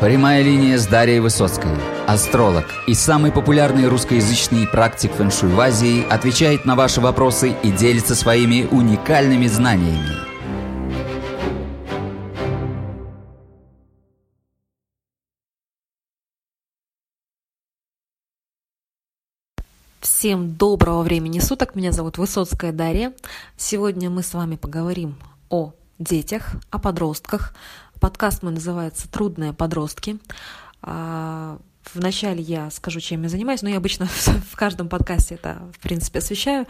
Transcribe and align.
Прямая 0.00 0.42
линия 0.42 0.76
с 0.76 0.86
Дарьей 0.86 1.20
Высоцкой. 1.20 1.70
Астролог 2.06 2.66
и 2.86 2.92
самый 2.92 3.32
популярный 3.32 3.88
русскоязычный 3.88 4.66
практик 4.66 5.10
фэншуй 5.10 5.48
в 5.48 5.58
Азии 5.58 6.06
отвечает 6.06 6.66
на 6.66 6.76
ваши 6.76 7.00
вопросы 7.00 7.56
и 7.62 7.72
делится 7.72 8.14
своими 8.14 8.68
уникальными 8.70 9.46
знаниями. 9.46 10.10
Всем 20.02 20.56
доброго 20.56 21.02
времени 21.02 21.38
суток. 21.38 21.74
Меня 21.74 21.92
зовут 21.92 22.18
Высоцкая 22.18 22.72
Дарья. 22.72 23.14
Сегодня 23.56 24.10
мы 24.10 24.22
с 24.22 24.34
вами 24.34 24.56
поговорим 24.56 25.16
о 25.48 25.72
детях, 25.98 26.50
о 26.70 26.78
подростках, 26.78 27.54
Подкаст 28.00 28.42
мой 28.42 28.52
называется 28.52 29.10
«Трудные 29.10 29.54
подростки». 29.54 30.18
А, 30.82 31.58
вначале 31.94 32.42
я 32.42 32.70
скажу, 32.70 33.00
чем 33.00 33.22
я 33.22 33.30
занимаюсь, 33.30 33.62
но 33.62 33.70
я 33.70 33.78
обычно 33.78 34.06
в 34.50 34.54
каждом 34.54 34.88
подкасте 34.88 35.36
это, 35.36 35.62
в 35.72 35.80
принципе, 35.80 36.18
освещаю. 36.18 36.66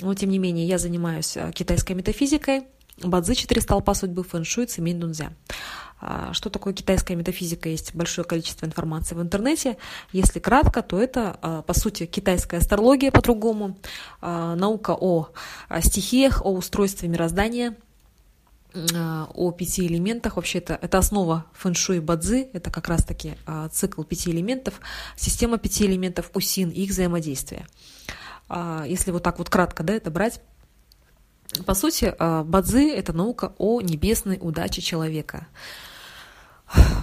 Но, 0.00 0.14
тем 0.14 0.30
не 0.30 0.38
менее, 0.38 0.66
я 0.66 0.78
занимаюсь 0.78 1.36
а, 1.36 1.52
китайской 1.52 1.92
метафизикой, 1.92 2.64
бадзи, 3.02 3.34
четыре 3.34 3.60
столпа 3.60 3.92
судьбы, 3.92 4.24
фэншуй, 4.24 4.66
циминь, 4.66 4.98
дунзя. 4.98 5.34
А, 6.00 6.32
что 6.32 6.48
такое 6.48 6.72
китайская 6.72 7.14
метафизика? 7.14 7.68
Есть 7.68 7.94
большое 7.94 8.26
количество 8.26 8.64
информации 8.64 9.14
в 9.14 9.20
интернете. 9.20 9.76
Если 10.12 10.38
кратко, 10.38 10.80
то 10.80 10.98
это, 10.98 11.62
по 11.66 11.74
сути, 11.74 12.06
китайская 12.06 12.56
астрология 12.56 13.10
по-другому, 13.10 13.76
наука 14.22 14.96
о 14.98 15.28
стихиях, 15.82 16.42
о 16.42 16.52
устройстве 16.52 17.08
мироздания– 17.08 17.76
о 18.74 19.50
пяти 19.52 19.86
элементах. 19.86 20.36
Вообще 20.36 20.58
это, 20.58 20.78
это 20.80 20.98
основа 20.98 21.46
фэншуй 21.52 22.00
бадзи, 22.00 22.48
это 22.52 22.70
как 22.70 22.88
раз-таки 22.88 23.34
а, 23.46 23.68
цикл 23.68 24.02
пяти 24.02 24.30
элементов, 24.30 24.80
система 25.16 25.58
пяти 25.58 25.86
элементов 25.86 26.30
усин 26.34 26.70
и 26.70 26.82
их 26.82 26.90
взаимодействия. 26.90 27.66
А, 28.48 28.84
если 28.86 29.10
вот 29.10 29.22
так 29.22 29.38
вот 29.38 29.48
кратко 29.48 29.82
да, 29.82 29.94
это 29.94 30.10
брать, 30.10 30.40
по 31.66 31.74
сути, 31.74 32.14
бадзи– 32.18 32.90
это 32.96 33.12
наука 33.12 33.54
о 33.58 33.80
небесной 33.80 34.38
удаче 34.40 34.82
человека 34.82 35.46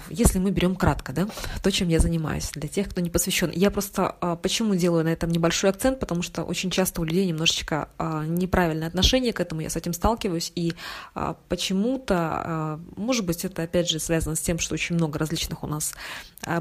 если 0.10 0.40
мы 0.40 0.52
берем 0.52 0.76
кратко, 0.76 1.14
да, 1.14 1.28
то, 1.64 1.72
чем 1.72 1.90
я 1.90 2.00
занимаюсь, 2.00 2.52
для 2.54 2.68
тех, 2.68 2.90
кто 2.90 3.02
не 3.02 3.10
посвящен. 3.10 3.52
Я 3.54 3.72
просто 3.72 4.16
а, 4.22 4.36
почему 4.36 4.76
делаю 4.76 5.04
на 5.04 5.10
этом 5.10 5.30
небольшой 5.30 5.70
акцент, 5.70 6.00
потому 6.00 6.22
что 6.22 6.44
очень 6.44 6.70
часто 6.70 7.02
у 7.02 7.04
людей 7.04 7.26
немножечко 7.26 7.90
а, 7.98 8.26
неправильное 8.26 8.88
отношение 8.88 9.34
к 9.34 9.40
этому, 9.40 9.62
я 9.62 9.70
с 9.70 9.76
этим 9.76 9.94
сталкиваюсь, 9.94 10.52
и 10.56 10.74
а, 11.16 11.36
почему-то, 11.50 12.80
может 12.96 13.26
быть, 13.26 13.46
это 13.46 13.64
опять 13.64 13.90
же 13.90 14.00
связано 14.00 14.36
с 14.36 14.42
тем, 14.42 14.60
что 14.60 14.74
очень 14.74 14.96
много 14.96 15.20
различных 15.20 15.64
у 15.64 15.68
нас 15.68 15.94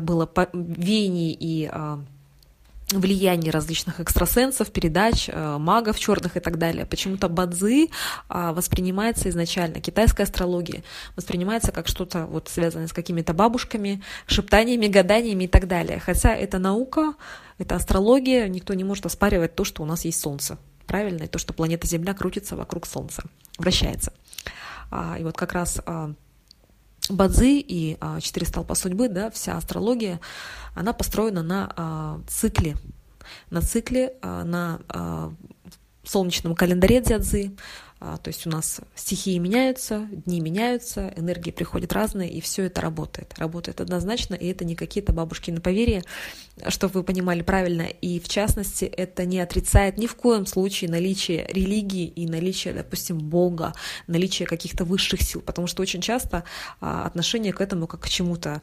было 0.00 0.30
веяний 0.52 1.36
и 1.38 1.70
влияние 2.92 3.50
различных 3.50 4.00
экстрасенсов, 4.00 4.70
передач, 4.70 5.28
э, 5.28 5.58
магов 5.58 5.98
черных 5.98 6.36
и 6.36 6.40
так 6.40 6.58
далее. 6.58 6.86
Почему-то 6.86 7.28
бадзи 7.28 7.90
а, 8.28 8.52
воспринимается 8.52 9.28
изначально, 9.28 9.80
китайская 9.80 10.24
астрология 10.24 10.82
воспринимается 11.16 11.72
как 11.72 11.88
что-то 11.88 12.26
вот 12.26 12.48
связанное 12.48 12.88
с 12.88 12.92
какими-то 12.92 13.32
бабушками, 13.32 14.02
шептаниями, 14.26 14.86
гаданиями 14.86 15.44
и 15.44 15.48
так 15.48 15.68
далее. 15.68 16.00
Хотя 16.00 16.34
это 16.34 16.58
наука, 16.58 17.14
это 17.58 17.76
астрология, 17.76 18.48
никто 18.48 18.74
не 18.74 18.84
может 18.84 19.06
оспаривать 19.06 19.54
то, 19.54 19.64
что 19.64 19.82
у 19.82 19.86
нас 19.86 20.04
есть 20.04 20.20
Солнце. 20.20 20.58
Правильно? 20.86 21.24
И 21.24 21.28
то, 21.28 21.38
что 21.38 21.52
планета 21.52 21.86
Земля 21.86 22.14
крутится 22.14 22.56
вокруг 22.56 22.86
Солнца, 22.86 23.22
вращается. 23.58 24.12
А, 24.90 25.16
и 25.18 25.22
вот 25.22 25.36
как 25.36 25.52
раз 25.52 25.80
а, 25.86 26.12
Бадзи 27.10 27.60
и 27.60 27.96
а, 28.00 28.20
четыре 28.20 28.46
столпа 28.46 28.74
судьбы, 28.74 29.08
да, 29.08 29.30
вся 29.30 29.56
астрология, 29.56 30.20
она 30.74 30.92
построена 30.92 31.42
на 31.42 31.72
а, 31.76 32.20
цикле, 32.28 32.76
на 33.50 33.60
цикле, 33.60 34.14
а, 34.22 34.44
на 34.44 34.80
а, 34.88 35.32
солнечном 36.04 36.54
календаре 36.54 37.00
дзядзы, 37.00 37.52
то 38.00 38.28
есть 38.28 38.46
у 38.46 38.50
нас 38.50 38.80
стихии 38.94 39.36
меняются, 39.36 40.08
дни 40.10 40.40
меняются, 40.40 41.12
энергии 41.16 41.50
приходят 41.50 41.92
разные, 41.92 42.30
и 42.30 42.40
все 42.40 42.64
это 42.64 42.80
работает. 42.80 43.34
Работает 43.36 43.82
однозначно, 43.82 44.34
и 44.34 44.48
это 44.48 44.64
не 44.64 44.74
какие-то 44.74 45.12
бабушкины 45.12 45.60
поверья, 45.60 46.02
чтобы 46.68 46.94
вы 46.94 47.02
понимали 47.02 47.42
правильно. 47.42 47.82
И 47.82 48.18
в 48.18 48.26
частности, 48.26 48.86
это 48.86 49.26
не 49.26 49.38
отрицает 49.38 49.98
ни 49.98 50.06
в 50.06 50.14
коем 50.14 50.46
случае 50.46 50.90
наличие 50.90 51.46
религии 51.48 52.06
и 52.06 52.26
наличие, 52.26 52.72
допустим, 52.72 53.18
Бога, 53.18 53.74
наличие 54.06 54.48
каких-то 54.48 54.84
высших 54.86 55.20
сил, 55.20 55.42
потому 55.42 55.66
что 55.66 55.82
очень 55.82 56.00
часто 56.00 56.44
а, 56.80 57.04
отношение 57.04 57.52
к 57.52 57.60
этому 57.60 57.86
как 57.86 58.00
к 58.00 58.08
чему-то, 58.08 58.62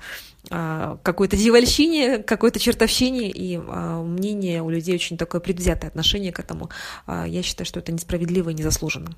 а, 0.50 0.98
какой-то 1.04 1.38
дьявольщине, 1.38 2.19
какой-то 2.19 2.59
чертовщине, 2.59 3.30
и 3.30 3.58
мнение 3.58 4.64
у 4.64 4.72
людей 4.72 4.96
очень 4.96 5.18
такое 5.18 5.42
предвзятое 5.42 5.90
отношение 5.90 6.31
к 6.31 6.40
этому. 6.40 6.69
Я 7.08 7.44
считаю, 7.44 7.68
что 7.68 7.80
это 7.80 7.92
несправедливо 7.92 8.50
и 8.50 8.54
незаслуженно 8.56 9.16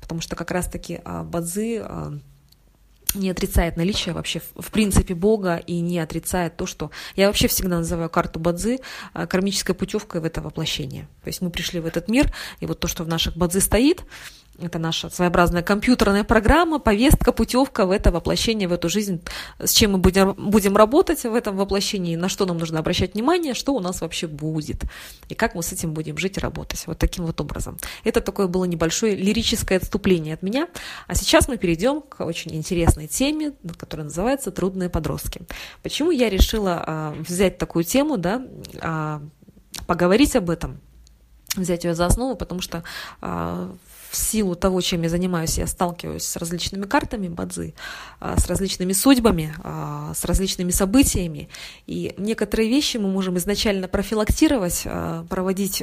потому 0.00 0.20
что 0.20 0.36
как 0.36 0.50
раз-таки 0.50 1.00
а, 1.04 1.22
Бадзи 1.22 1.82
а, 1.84 2.18
не 3.14 3.30
отрицает 3.30 3.76
наличие 3.76 4.14
вообще 4.14 4.40
в 4.56 4.70
принципе 4.70 5.14
Бога 5.14 5.56
и 5.56 5.80
не 5.80 5.98
отрицает 5.98 6.56
то, 6.56 6.66
что 6.66 6.90
я 7.16 7.26
вообще 7.26 7.48
всегда 7.48 7.78
называю 7.78 8.08
карту 8.10 8.40
Бадзи 8.40 8.80
а, 9.12 9.26
кармической 9.26 9.74
путевкой 9.74 10.20
в 10.20 10.24
это 10.24 10.40
воплощение. 10.40 11.08
То 11.22 11.28
есть 11.28 11.40
мы 11.40 11.50
пришли 11.50 11.80
в 11.80 11.86
этот 11.86 12.08
мир, 12.08 12.32
и 12.60 12.66
вот 12.66 12.80
то, 12.80 12.88
что 12.88 13.04
в 13.04 13.08
наших 13.08 13.36
Бадзи 13.36 13.58
стоит, 13.58 14.04
это 14.60 14.78
наша 14.78 15.08
своеобразная 15.08 15.62
компьютерная 15.62 16.24
программа, 16.24 16.78
повестка, 16.78 17.32
путевка 17.32 17.86
в 17.86 17.90
это 17.90 18.10
воплощение, 18.10 18.68
в 18.68 18.72
эту 18.72 18.88
жизнь, 18.88 19.22
с 19.58 19.72
чем 19.72 19.92
мы 19.92 19.98
будем, 19.98 20.34
будем 20.34 20.76
работать 20.76 21.22
в 21.24 21.34
этом 21.34 21.56
воплощении, 21.56 22.16
на 22.16 22.28
что 22.28 22.44
нам 22.44 22.58
нужно 22.58 22.78
обращать 22.78 23.14
внимание, 23.14 23.54
что 23.54 23.74
у 23.74 23.80
нас 23.80 24.00
вообще 24.00 24.26
будет, 24.26 24.82
и 25.28 25.34
как 25.34 25.54
мы 25.54 25.62
с 25.62 25.72
этим 25.72 25.94
будем 25.94 26.18
жить 26.18 26.36
и 26.36 26.40
работать. 26.40 26.86
Вот 26.86 26.98
таким 26.98 27.26
вот 27.26 27.40
образом. 27.40 27.78
Это 28.04 28.20
такое 28.20 28.46
было 28.46 28.64
небольшое 28.64 29.16
лирическое 29.16 29.78
отступление 29.78 30.34
от 30.34 30.42
меня. 30.42 30.68
А 31.06 31.14
сейчас 31.14 31.48
мы 31.48 31.56
перейдем 31.56 32.02
к 32.02 32.24
очень 32.24 32.54
интересной 32.54 33.06
теме, 33.06 33.52
которая 33.78 34.04
называется 34.04 34.50
«Трудные 34.50 34.90
подростки». 34.90 35.42
Почему 35.82 36.10
я 36.10 36.28
решила 36.28 36.84
а, 36.86 37.14
взять 37.26 37.58
такую 37.58 37.84
тему, 37.84 38.18
да, 38.18 38.46
а, 38.80 39.22
поговорить 39.86 40.36
об 40.36 40.50
этом, 40.50 40.80
взять 41.56 41.84
ее 41.84 41.94
за 41.94 42.06
основу, 42.06 42.36
потому 42.36 42.60
что 42.60 42.84
а, 43.20 43.74
в 44.12 44.16
силу 44.16 44.54
того, 44.54 44.82
чем 44.82 45.02
я 45.02 45.08
занимаюсь, 45.08 45.56
я 45.56 45.66
сталкиваюсь 45.66 46.24
с 46.24 46.36
различными 46.36 46.84
картами 46.84 47.28
бадзи, 47.28 47.74
а, 48.20 48.38
с 48.38 48.46
различными 48.46 48.92
судьбами, 48.92 49.54
а, 49.64 50.12
с 50.14 50.26
различными 50.26 50.70
событиями. 50.70 51.48
И 51.86 52.14
некоторые 52.18 52.68
вещи 52.68 52.98
мы 52.98 53.08
можем 53.08 53.38
изначально 53.38 53.88
профилактировать, 53.88 54.82
а, 54.84 55.24
проводить 55.30 55.82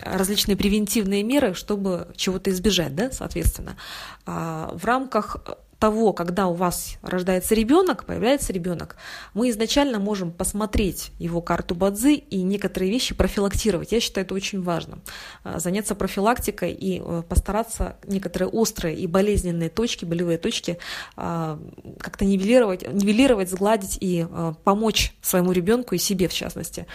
различные 0.00 0.56
превентивные 0.56 1.22
меры, 1.22 1.52
чтобы 1.52 2.08
чего-то 2.16 2.50
избежать, 2.50 2.94
да, 2.94 3.10
соответственно. 3.10 3.76
В 4.24 4.80
рамках 4.84 5.36
того, 5.82 6.12
когда 6.12 6.46
у 6.46 6.54
вас 6.54 6.96
рождается 7.02 7.56
ребенок, 7.56 8.04
появляется 8.04 8.52
ребенок, 8.52 8.94
мы 9.34 9.50
изначально 9.50 9.98
можем 9.98 10.30
посмотреть 10.30 11.10
его 11.18 11.40
карту 11.40 11.74
Бадзи 11.74 12.14
и 12.14 12.42
некоторые 12.44 12.88
вещи 12.88 13.16
профилактировать. 13.16 13.90
Я 13.90 13.98
считаю 13.98 14.24
это 14.24 14.32
очень 14.32 14.62
важно. 14.62 15.00
А, 15.42 15.58
заняться 15.58 15.96
профилактикой 15.96 16.70
и 16.70 17.02
э, 17.04 17.22
постараться 17.28 17.96
некоторые 18.06 18.48
острые 18.48 18.96
и 18.96 19.08
болезненные 19.08 19.70
точки, 19.70 20.04
болевые 20.04 20.38
точки 20.38 20.78
а, 21.16 21.58
как-то 21.98 22.24
нивелировать, 22.24 22.82
нивелировать, 22.82 23.50
сгладить 23.50 23.98
и 24.00 24.24
э, 24.30 24.54
помочь 24.62 25.16
своему 25.20 25.50
ребенку 25.50 25.96
и 25.96 25.98
себе 25.98 26.28
в 26.28 26.32
частности. 26.32 26.86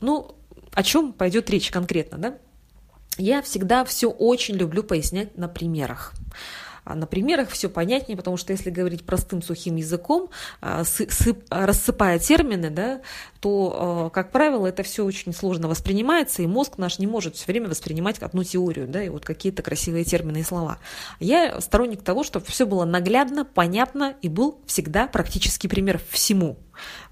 Ну, 0.00 0.34
о 0.72 0.82
чем 0.82 1.12
пойдет 1.12 1.50
речь 1.50 1.70
конкретно, 1.70 2.16
да? 2.16 2.38
Я 3.18 3.42
всегда 3.42 3.84
все 3.84 4.08
очень 4.08 4.54
люблю 4.54 4.82
пояснять 4.82 5.36
на 5.36 5.46
примерах. 5.46 6.14
А 6.84 6.94
на 6.94 7.06
примерах 7.06 7.50
все 7.50 7.68
понятнее, 7.68 8.16
потому 8.16 8.36
что 8.36 8.52
если 8.52 8.70
говорить 8.70 9.04
простым 9.04 9.42
сухим 9.42 9.76
языком, 9.76 10.30
а, 10.60 10.84
рассыпая 11.50 12.18
термины, 12.18 12.70
да, 12.70 13.00
то, 13.40 13.76
а, 13.76 14.10
как 14.10 14.32
правило, 14.32 14.66
это 14.66 14.82
все 14.82 15.04
очень 15.04 15.32
сложно 15.32 15.68
воспринимается, 15.68 16.42
и 16.42 16.46
мозг 16.46 16.78
наш 16.78 16.98
не 16.98 17.06
может 17.06 17.36
все 17.36 17.46
время 17.46 17.68
воспринимать 17.68 18.18
одну 18.18 18.44
теорию, 18.44 18.86
да, 18.86 19.02
и 19.02 19.08
вот 19.08 19.24
какие-то 19.24 19.62
красивые 19.62 20.04
термины 20.04 20.40
и 20.40 20.42
слова. 20.42 20.78
Я 21.18 21.60
сторонник 21.60 22.02
того, 22.02 22.22
чтобы 22.22 22.46
все 22.46 22.66
было 22.66 22.84
наглядно, 22.84 23.44
понятно, 23.44 24.14
и 24.22 24.28
был 24.28 24.60
всегда 24.66 25.06
практический 25.06 25.68
пример 25.68 26.00
всему. 26.10 26.58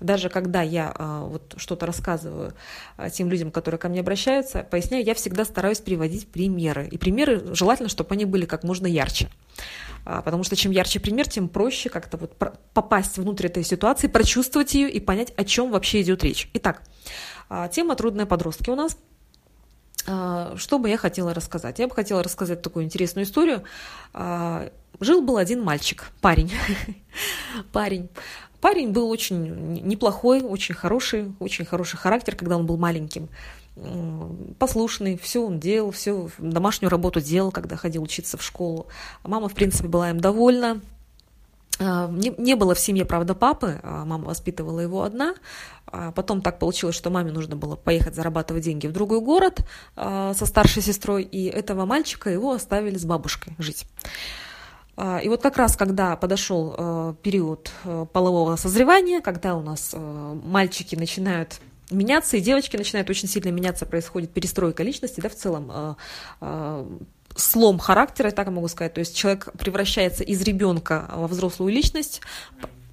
Даже 0.01 0.29
когда 0.29 0.63
я 0.63 0.95
вот 0.99 1.55
что-то 1.57 1.87
рассказываю 1.87 2.55
тем 3.13 3.31
людям, 3.31 3.51
которые 3.51 3.79
ко 3.79 3.89
мне 3.89 4.01
обращаются, 4.01 4.63
поясняю, 4.63 5.05
я 5.05 5.15
всегда 5.15 5.45
стараюсь 5.45 5.81
приводить 5.81 6.29
примеры. 6.29 6.89
И 6.89 6.99
примеры 6.99 7.55
желательно, 7.55 7.89
чтобы 7.89 8.15
они 8.15 8.25
были 8.25 8.45
как 8.45 8.65
можно 8.65 8.87
ярче. 8.87 9.29
А, 10.05 10.23
потому 10.23 10.43
что 10.43 10.57
чем 10.57 10.73
ярче 10.73 11.01
пример, 11.01 11.29
тем 11.29 11.49
проще 11.49 11.91
как-то 11.91 12.17
вот 12.17 12.35
попасть 12.73 13.19
внутрь 13.19 13.47
этой 13.47 13.65
ситуации, 13.65 14.07
прочувствовать 14.07 14.75
ее 14.75 14.91
и 14.91 15.01
понять, 15.01 15.33
о 15.37 15.45
чем 15.45 15.71
вообще 15.71 16.01
идет 16.03 16.25
речь. 16.25 16.49
Итак, 16.55 16.83
а, 17.49 17.69
тема 17.69 17.95
«Трудные 17.95 18.27
подростки» 18.27 18.71
у 18.71 18.75
нас. 18.75 18.97
А, 20.07 20.55
что 20.57 20.79
бы 20.79 20.89
я 20.89 20.97
хотела 20.97 21.35
рассказать? 21.35 21.79
Я 21.79 21.89
бы 21.89 21.95
хотела 21.95 22.23
рассказать 22.23 22.63
такую 22.63 22.87
интересную 22.87 23.27
историю. 23.27 23.65
А, 24.15 24.71
жил 25.01 25.21
был 25.21 25.37
один 25.37 25.63
мальчик, 25.63 26.11
парень. 26.21 26.53
парень. 27.73 28.09
Парень 28.61 28.91
был 28.91 29.09
очень 29.09 29.83
неплохой, 29.87 30.41
очень 30.41 30.75
хороший, 30.75 31.33
очень 31.39 31.65
хороший 31.65 31.97
характер, 31.97 32.35
когда 32.35 32.57
он 32.57 32.67
был 32.67 32.77
маленьким. 32.77 33.29
Послушный, 34.59 35.17
все 35.17 35.47
он 35.47 35.61
делал, 35.61 35.93
все 35.93 36.29
домашнюю 36.39 36.91
работу 36.91 37.21
делал, 37.21 37.53
когда 37.53 37.77
ходил 37.77 38.03
учиться 38.03 38.37
в 38.37 38.43
школу. 38.43 38.89
Мама, 39.23 39.49
в 39.49 39.55
принципе, 39.55 39.87
была 39.87 40.11
им 40.11 40.21
довольна. 40.21 40.81
А, 41.81 42.09
не, 42.09 42.35
не 42.37 42.57
было 42.57 42.75
в 42.75 42.81
семье, 42.81 43.05
правда, 43.05 43.35
папы, 43.35 43.79
а 43.85 44.05
мама 44.05 44.25
воспитывала 44.25 44.81
его 44.81 45.05
одна. 45.05 45.37
А 45.87 46.11
потом 46.11 46.43
так 46.43 46.59
получилось, 46.59 46.97
что 46.97 47.11
маме 47.11 47.31
нужно 47.31 47.55
было 47.55 47.77
поехать 47.77 48.17
зарабатывать 48.17 48.65
деньги 48.65 48.89
в 48.89 48.93
другой 48.93 49.21
город 49.21 49.61
со 49.95 50.35
старшей 50.45 50.83
сестрой, 50.83 51.23
и 51.23 51.47
этого 51.47 51.87
мальчика 51.87 52.31
его 52.31 52.53
оставили 52.53 52.99
с 52.99 53.05
бабушкой 53.05 53.55
жить. 53.59 53.87
И 55.23 55.29
вот 55.29 55.43
как 55.43 55.57
раз, 55.57 55.77
когда 55.77 56.17
подошел 56.17 57.15
период 57.23 57.71
полового 58.13 58.57
созревания, 58.57 59.21
когда 59.21 59.55
у 59.55 59.63
нас 59.63 59.95
мальчики 59.95 60.97
начинают 60.97 61.61
меняться, 61.91 62.37
и 62.37 62.41
девочки 62.41 62.77
начинают 62.77 63.09
очень 63.09 63.29
сильно 63.29 63.51
меняться, 63.51 63.87
происходит 63.87 64.33
перестройка 64.33 64.83
личности, 64.83 65.21
да, 65.21 65.29
в 65.29 65.35
целом 65.37 65.97
слом 67.37 67.79
характера, 67.79 68.33
так 68.33 68.47
я 68.47 68.53
могу 68.53 68.67
сказать. 68.67 68.95
То 68.95 69.01
есть 69.01 69.17
человек 69.17 69.51
превращается 69.57 70.25
из 70.25 70.43
ребенка 70.43 71.09
во 71.15 71.29
взрослую 71.29 71.73
личность, 71.73 72.21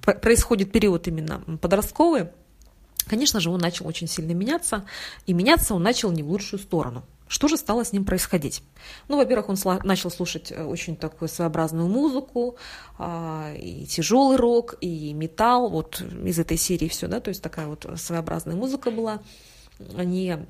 происходит 0.02 0.70
период 0.70 1.08
именно 1.08 1.42
подростковый. 1.60 2.28
Конечно 3.08 3.40
же, 3.40 3.50
он 3.50 3.58
начал 3.58 3.88
очень 3.88 4.06
сильно 4.06 4.32
меняться, 4.32 4.84
и 5.26 5.32
меняться 5.32 5.74
он 5.74 5.82
начал 5.82 6.12
не 6.12 6.22
в 6.22 6.28
лучшую 6.30 6.60
сторону. 6.60 7.04
Что 7.28 7.48
же 7.48 7.56
стало 7.56 7.84
с 7.84 7.92
ним 7.92 8.04
происходить? 8.04 8.62
Ну, 9.08 9.16
во-первых, 9.16 9.48
он 9.48 9.56
начал 9.84 10.10
слушать 10.10 10.52
э, 10.52 10.62
очень 10.62 10.96
такую 10.96 11.28
своеобразную 11.28 11.88
музыку, 11.88 12.56
а, 12.98 13.52
и 13.56 13.84
тяжелый 13.86 14.36
рок, 14.36 14.76
и 14.80 15.12
металл, 15.12 15.68
вот 15.68 16.00
из 16.00 16.38
этой 16.38 16.56
серии 16.56 16.88
все, 16.88 17.08
да, 17.08 17.20
то 17.20 17.30
есть 17.30 17.42
такая 17.42 17.66
вот 17.66 17.86
своеобразная 17.96 18.54
музыка 18.54 18.90
была, 18.90 19.20
не 19.78 20.46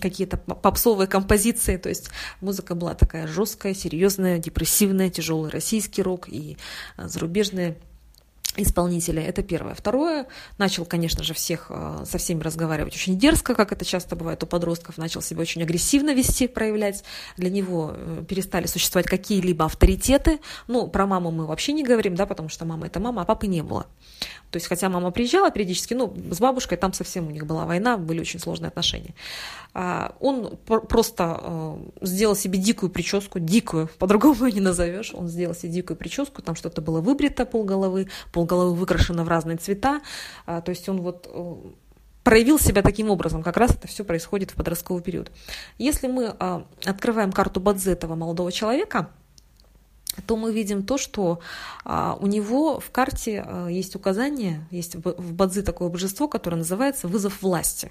какие-то 0.00 0.36
попсовые 0.36 1.06
композиции, 1.06 1.78
то 1.78 1.88
есть 1.88 2.10
музыка 2.40 2.74
была 2.74 2.94
такая 2.94 3.26
жесткая, 3.26 3.72
серьезная, 3.72 4.38
депрессивная, 4.38 5.08
тяжелый 5.08 5.50
российский 5.50 6.02
рок 6.02 6.28
и 6.28 6.58
а, 6.96 7.08
зарубежные 7.08 7.78
исполнителя. 8.62 9.22
Это 9.22 9.42
первое. 9.42 9.74
Второе, 9.74 10.26
начал, 10.58 10.84
конечно 10.84 11.22
же, 11.22 11.34
всех 11.34 11.66
а, 11.70 12.04
со 12.04 12.18
всеми 12.18 12.42
разговаривать 12.42 12.94
очень 12.94 13.18
дерзко, 13.18 13.54
как 13.54 13.72
это 13.72 13.84
часто 13.84 14.16
бывает 14.16 14.42
у 14.42 14.46
подростков, 14.46 14.98
начал 14.98 15.22
себя 15.22 15.40
очень 15.42 15.62
агрессивно 15.62 16.14
вести, 16.14 16.46
проявлять. 16.46 17.04
Для 17.36 17.50
него 17.50 17.92
э, 17.94 18.24
перестали 18.28 18.66
существовать 18.66 19.06
какие-либо 19.06 19.64
авторитеты. 19.64 20.40
Ну, 20.66 20.88
про 20.88 21.06
маму 21.06 21.30
мы 21.30 21.46
вообще 21.46 21.72
не 21.72 21.84
говорим, 21.84 22.14
да, 22.14 22.26
потому 22.26 22.48
что 22.48 22.64
мама 22.64 22.86
это 22.86 23.00
мама, 23.00 23.22
а 23.22 23.24
папы 23.24 23.46
не 23.46 23.62
было. 23.62 23.86
То 24.50 24.56
есть, 24.56 24.66
хотя 24.66 24.88
мама 24.88 25.10
приезжала 25.10 25.50
периодически, 25.50 25.94
ну, 25.94 26.14
с 26.30 26.40
бабушкой 26.40 26.78
там 26.78 26.92
совсем 26.92 27.26
у 27.26 27.30
них 27.30 27.46
была 27.46 27.66
война, 27.66 27.96
были 27.96 28.20
очень 28.20 28.40
сложные 28.40 28.68
отношения. 28.68 29.14
А, 29.74 30.14
он 30.20 30.56
просто 30.66 31.40
э, 31.40 31.76
сделал 32.02 32.34
себе 32.34 32.58
дикую 32.58 32.90
прическу, 32.90 33.38
дикую, 33.38 33.88
по-другому 33.98 34.46
не 34.48 34.60
назовешь. 34.60 35.12
Он 35.14 35.28
сделал 35.28 35.54
себе 35.54 35.72
дикую 35.72 35.96
прическу, 35.96 36.42
там 36.42 36.54
что-то 36.54 36.80
было 36.80 37.00
выбрито 37.00 37.44
полголовы, 37.44 38.08
полголовы 38.32 38.74
выкрашено 38.74 39.24
в 39.24 39.28
разные 39.28 39.58
цвета. 39.58 40.00
А, 40.46 40.60
то 40.60 40.70
есть 40.70 40.88
он 40.88 41.02
вот 41.02 41.28
э, 41.30 41.54
проявил 42.24 42.58
себя 42.58 42.82
таким 42.82 43.10
образом. 43.10 43.42
Как 43.42 43.56
раз 43.56 43.70
это 43.70 43.88
все 43.88 44.04
происходит 44.04 44.50
в 44.50 44.54
подростковый 44.54 45.02
период. 45.02 45.30
Если 45.78 46.08
мы 46.08 46.34
а, 46.38 46.66
открываем 46.84 47.32
карту 47.32 47.60
Бадзе 47.60 47.92
этого 47.92 48.14
молодого 48.14 48.52
человека, 48.52 49.10
то 50.26 50.36
мы 50.36 50.52
видим 50.52 50.82
то, 50.84 50.98
что 50.98 51.40
а, 51.84 52.16
у 52.20 52.26
него 52.26 52.80
в 52.80 52.90
карте 52.90 53.44
а, 53.46 53.68
есть 53.68 53.96
указание, 53.96 54.66
есть 54.70 54.94
в 54.96 55.32
Бадзи 55.32 55.62
такое 55.62 55.88
божество, 55.88 56.28
которое 56.28 56.56
называется 56.56 57.08
вызов 57.08 57.42
власти. 57.42 57.90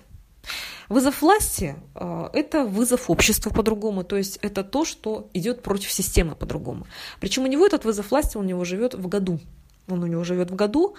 Вызов 0.90 1.22
власти 1.22 1.76
а,– 1.96 2.30
это 2.34 2.66
вызов 2.66 3.10
общества 3.10 3.50
по-другому, 3.50 4.04
то 4.04 4.16
есть 4.16 4.40
это 4.42 4.64
то, 4.64 4.86
что 4.86 5.30
идет 5.34 5.62
против 5.62 5.92
системы 5.92 6.36
по-другому. 6.36 6.88
Причем 7.20 7.44
у 7.44 7.48
него 7.48 7.66
этот 7.66 7.86
вызов 7.86 8.12
власти, 8.12 8.38
он 8.38 8.46
у 8.46 8.50
него 8.50 8.64
живет 8.64 8.94
в 8.94 9.08
году. 9.08 9.40
Он 9.90 10.04
у 10.04 10.08
него 10.08 10.24
живет 10.24 10.52
в 10.52 10.56
году, 10.56 10.96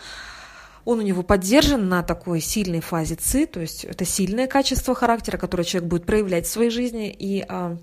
он 0.84 1.00
у 1.00 1.02
него 1.02 1.22
поддержан 1.22 1.88
на 1.88 2.02
такой 2.02 2.40
сильной 2.40 2.80
фазе 2.80 3.14
ЦИ, 3.14 3.44
то 3.44 3.60
есть 3.60 3.84
это 3.84 4.06
сильное 4.06 4.46
качество 4.46 4.94
характера, 4.94 5.36
которое 5.36 5.64
человек 5.64 5.90
будет 5.90 6.06
проявлять 6.06 6.46
в 6.46 6.50
своей 6.50 6.70
жизни. 6.70 7.10
И 7.10 7.44
а, 7.46 7.76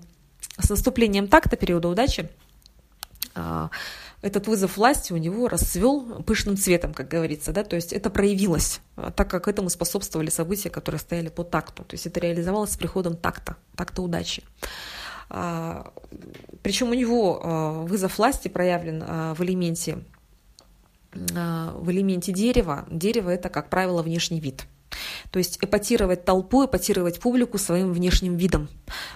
с 0.58 0.68
наступлением 0.68 1.28
такта, 1.28 1.56
периода 1.56 1.88
удачи, 1.88 2.22
а, 2.22 2.45
этот 4.22 4.48
вызов 4.48 4.76
власти 4.76 5.12
у 5.12 5.16
него 5.16 5.48
расцвел 5.48 6.22
пышным 6.24 6.56
цветом, 6.56 6.92
как 6.94 7.08
говорится, 7.08 7.52
да, 7.52 7.64
то 7.64 7.76
есть 7.76 7.92
это 7.92 8.10
проявилось, 8.10 8.80
а, 8.96 9.10
так 9.10 9.30
как 9.30 9.46
этому 9.46 9.68
способствовали 9.70 10.30
события, 10.30 10.70
которые 10.70 10.98
стояли 10.98 11.28
по 11.28 11.44
такту, 11.44 11.84
то 11.84 11.94
есть 11.94 12.06
это 12.06 12.18
реализовалось 12.20 12.72
с 12.72 12.76
приходом 12.76 13.16
такта, 13.16 13.56
такта 13.76 14.02
удачи. 14.02 14.42
А, 15.28 15.92
Причем 16.62 16.90
у 16.90 16.94
него 16.94 17.84
вызов 17.86 18.18
власти 18.18 18.48
проявлен 18.48 19.34
в 19.34 19.42
элементе 19.42 19.98
в 21.12 21.90
элементе 21.90 22.30
дерева. 22.30 22.84
Дерево 22.90 23.30
это, 23.30 23.48
как 23.48 23.70
правило, 23.70 24.02
внешний 24.02 24.38
вид. 24.38 24.66
То 25.30 25.38
есть 25.38 25.56
эпатировать 25.62 26.26
толпу, 26.26 26.66
эпатировать 26.66 27.20
публику 27.20 27.56
своим 27.56 27.94
внешним 27.94 28.36
видом. 28.36 28.68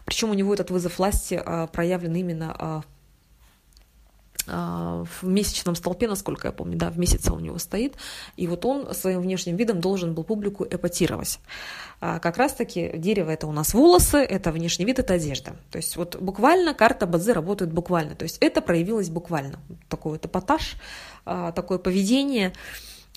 Причем 0.07 0.31
у 0.31 0.35
него 0.35 0.55
этот 0.55 0.71
вызов 0.71 0.99
власти 0.99 1.43
проявлен 1.73 2.15
именно 2.15 2.57
а, 2.59 2.83
в 4.51 5.27
месячном 5.27 5.75
столпе, 5.75 6.09
насколько 6.09 6.49
я 6.49 6.53
помню, 6.53 6.77
да, 6.77 6.91
в 6.91 6.99
месяце 6.99 7.33
у 7.33 7.39
него 7.39 7.59
стоит, 7.59 7.95
и 8.37 8.47
вот 8.47 8.65
он 8.65 8.93
своим 8.95 9.21
внешним 9.21 9.57
видом 9.57 9.81
должен 9.81 10.15
был 10.15 10.25
публику 10.25 10.65
эпатировать. 10.65 11.39
А 12.01 12.19
как 12.19 12.39
раз-таки 12.39 12.93
дерево 12.97 13.31
это 13.31 13.47
у 13.47 13.53
нас 13.53 13.75
волосы, 13.75 14.19
это 14.19 14.53
внешний 14.53 14.85
вид, 14.87 14.99
это 14.99 15.15
одежда. 15.15 15.57
То 15.71 15.77
есть 15.77 15.97
вот 15.97 16.17
буквально 16.17 16.75
карта 16.75 17.07
Бадзе 17.07 17.33
работает 17.33 17.73
буквально, 17.73 18.15
то 18.15 18.23
есть 18.25 18.39
это 18.41 18.63
проявилось 18.63 19.11
буквально. 19.11 19.61
Такой 19.89 20.13
вот 20.13 20.25
эпатаж, 20.25 20.77
а, 21.25 21.53
такое 21.53 21.79
поведение. 21.79 22.53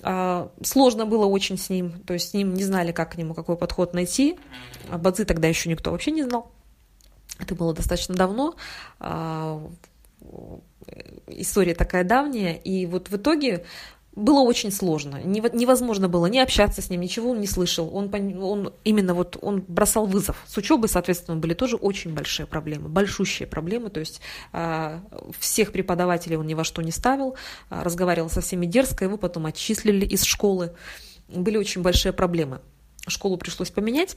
А, 0.01 0.51
сложно 0.61 1.05
было 1.05 1.25
очень 1.25 1.57
с 1.57 1.69
ним, 1.69 1.93
то 2.05 2.13
есть 2.13 2.31
с 2.31 2.33
ним 2.33 2.53
не 2.53 2.63
знали, 2.63 2.91
как 2.91 3.13
к 3.13 3.15
нему, 3.15 3.33
какой 3.33 3.55
подход 3.55 3.93
найти. 3.93 4.37
Бадзи 4.91 5.23
тогда 5.25 5.47
еще 5.47 5.69
никто 5.69 5.91
вообще 5.91 6.11
не 6.11 6.23
знал. 6.23 6.51
Это 7.39 7.55
было 7.55 7.73
достаточно 7.73 8.13
давно 8.15 8.55
история 11.27 11.75
такая 11.75 12.03
давняя, 12.03 12.55
и 12.55 12.85
вот 12.85 13.09
в 13.09 13.15
итоге 13.15 13.65
было 14.15 14.41
очень 14.41 14.71
сложно. 14.71 15.21
Невозможно 15.23 16.07
было 16.07 16.27
не 16.27 16.39
общаться 16.39 16.81
с 16.81 16.89
ним, 16.89 17.01
ничего 17.01 17.31
он 17.31 17.39
не 17.39 17.47
слышал. 17.47 17.89
Он, 17.95 18.13
он 18.41 18.73
именно 18.83 19.13
вот 19.13 19.37
он 19.41 19.61
бросал 19.67 20.05
вызов. 20.05 20.43
С 20.47 20.55
учебой, 20.57 20.87
соответственно, 20.87 21.37
были 21.37 21.55
тоже 21.55 21.77
очень 21.77 22.13
большие 22.13 22.45
проблемы, 22.45 22.89
большущие 22.89 23.47
проблемы. 23.47 23.89
То 23.89 23.99
есть 23.99 24.21
э, 24.51 24.99
всех 25.39 25.71
преподавателей 25.71 26.37
он 26.37 26.45
ни 26.45 26.53
во 26.53 26.63
что 26.63 26.83
не 26.83 26.91
ставил, 26.91 27.35
э, 27.69 27.81
разговаривал 27.81 28.29
со 28.29 28.41
всеми 28.41 28.67
дерзко, 28.67 29.05
его 29.05 29.17
потом 29.17 29.47
отчислили 29.47 30.05
из 30.05 30.23
школы. 30.23 30.73
Были 31.27 31.57
очень 31.57 31.81
большие 31.81 32.13
проблемы. 32.13 32.61
Школу 33.07 33.37
пришлось 33.37 33.71
поменять. 33.71 34.15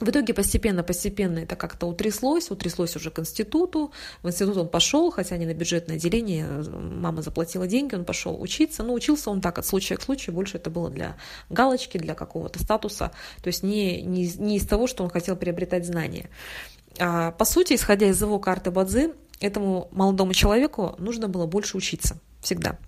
В 0.00 0.08
итоге 0.08 0.34
постепенно-постепенно 0.34 1.38
это 1.40 1.54
как-то 1.54 1.86
утряслось, 1.86 2.50
утряслось 2.50 2.96
уже 2.96 3.10
к 3.10 3.20
институту. 3.20 3.92
В 4.22 4.28
институт 4.28 4.56
он 4.56 4.68
пошел, 4.68 5.12
хотя 5.12 5.36
не 5.36 5.46
на 5.46 5.54
бюджетное 5.54 5.96
отделение, 5.96 6.46
мама 6.68 7.22
заплатила 7.22 7.68
деньги, 7.68 7.94
он 7.94 8.04
пошел 8.04 8.40
учиться. 8.40 8.82
Но 8.82 8.92
учился 8.92 9.30
он 9.30 9.40
так, 9.40 9.58
от 9.58 9.66
случая 9.66 9.96
к 9.96 10.02
случаю, 10.02 10.34
больше 10.34 10.56
это 10.56 10.68
было 10.68 10.90
для 10.90 11.16
галочки, 11.48 11.96
для 11.96 12.14
какого-то 12.14 12.58
статуса, 12.58 13.12
то 13.40 13.46
есть 13.46 13.62
не, 13.62 14.02
не, 14.02 14.26
не 14.36 14.56
из 14.56 14.66
того, 14.66 14.88
что 14.88 15.04
он 15.04 15.10
хотел 15.10 15.36
приобретать 15.36 15.86
знания. 15.86 16.28
А, 16.98 17.30
по 17.30 17.44
сути, 17.44 17.74
исходя 17.74 18.08
из 18.08 18.20
его 18.20 18.40
карты 18.40 18.72
Бадзи, 18.72 19.12
этому 19.40 19.88
молодому 19.92 20.34
человеку 20.34 20.96
нужно 20.98 21.28
было 21.28 21.46
больше 21.46 21.76
учиться 21.76 22.18
всегда. 22.40 22.78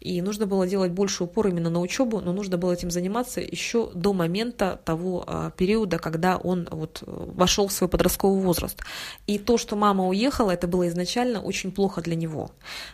И 0.00 0.20
нужно 0.20 0.46
было 0.46 0.66
делать 0.66 0.92
больше 0.92 1.24
упор 1.24 1.48
именно 1.48 1.70
на 1.70 1.80
учебу, 1.80 2.20
но 2.20 2.32
нужно 2.32 2.58
было 2.58 2.72
этим 2.72 2.90
заниматься 2.90 3.40
еще 3.40 3.90
до 3.94 4.12
момента 4.12 4.78
того 4.84 5.24
а, 5.26 5.50
периода, 5.50 5.98
когда 5.98 6.36
он 6.36 6.68
вот 6.70 7.02
вошел 7.06 7.68
в 7.68 7.72
свой 7.72 7.88
подростковый 7.88 8.42
возраст. 8.42 8.82
И 9.26 9.38
то, 9.38 9.56
что 9.56 9.76
мама 9.76 10.06
уехала, 10.06 10.50
это 10.50 10.68
было 10.68 10.86
изначально 10.88 11.40
очень 11.40 11.72
плохо 11.72 12.02
для 12.02 12.16
него. 12.16 12.50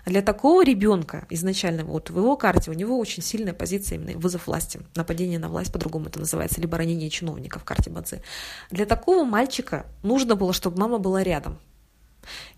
Для 0.06 0.22
такого 0.22 0.64
ребенка 0.64 1.26
изначально 1.30 1.84
вот 1.84 2.10
в 2.10 2.16
его 2.16 2.36
карте 2.36 2.70
у 2.70 2.74
него 2.74 2.96
очень 2.98 3.22
сильная 3.22 3.54
позиция 3.54 3.96
именно 3.98 4.16
вызов 4.16 4.46
власти, 4.46 4.80
нападение 4.94 5.40
на 5.40 5.48
власть, 5.48 5.72
по-другому 5.72 6.06
это 6.06 6.20
называется, 6.20 6.60
либо 6.60 6.78
ранение 6.78 7.10
чиновника 7.10 7.58
в 7.58 7.64
карте 7.64 7.90
Бадзи. 7.90 8.22
Для 8.70 8.86
такого 8.86 9.24
мальчика 9.24 9.86
нужно 10.02 10.36
было, 10.36 10.52
чтобы 10.52 10.78
мама 10.78 10.98
была 10.98 11.24
рядом. 11.24 11.58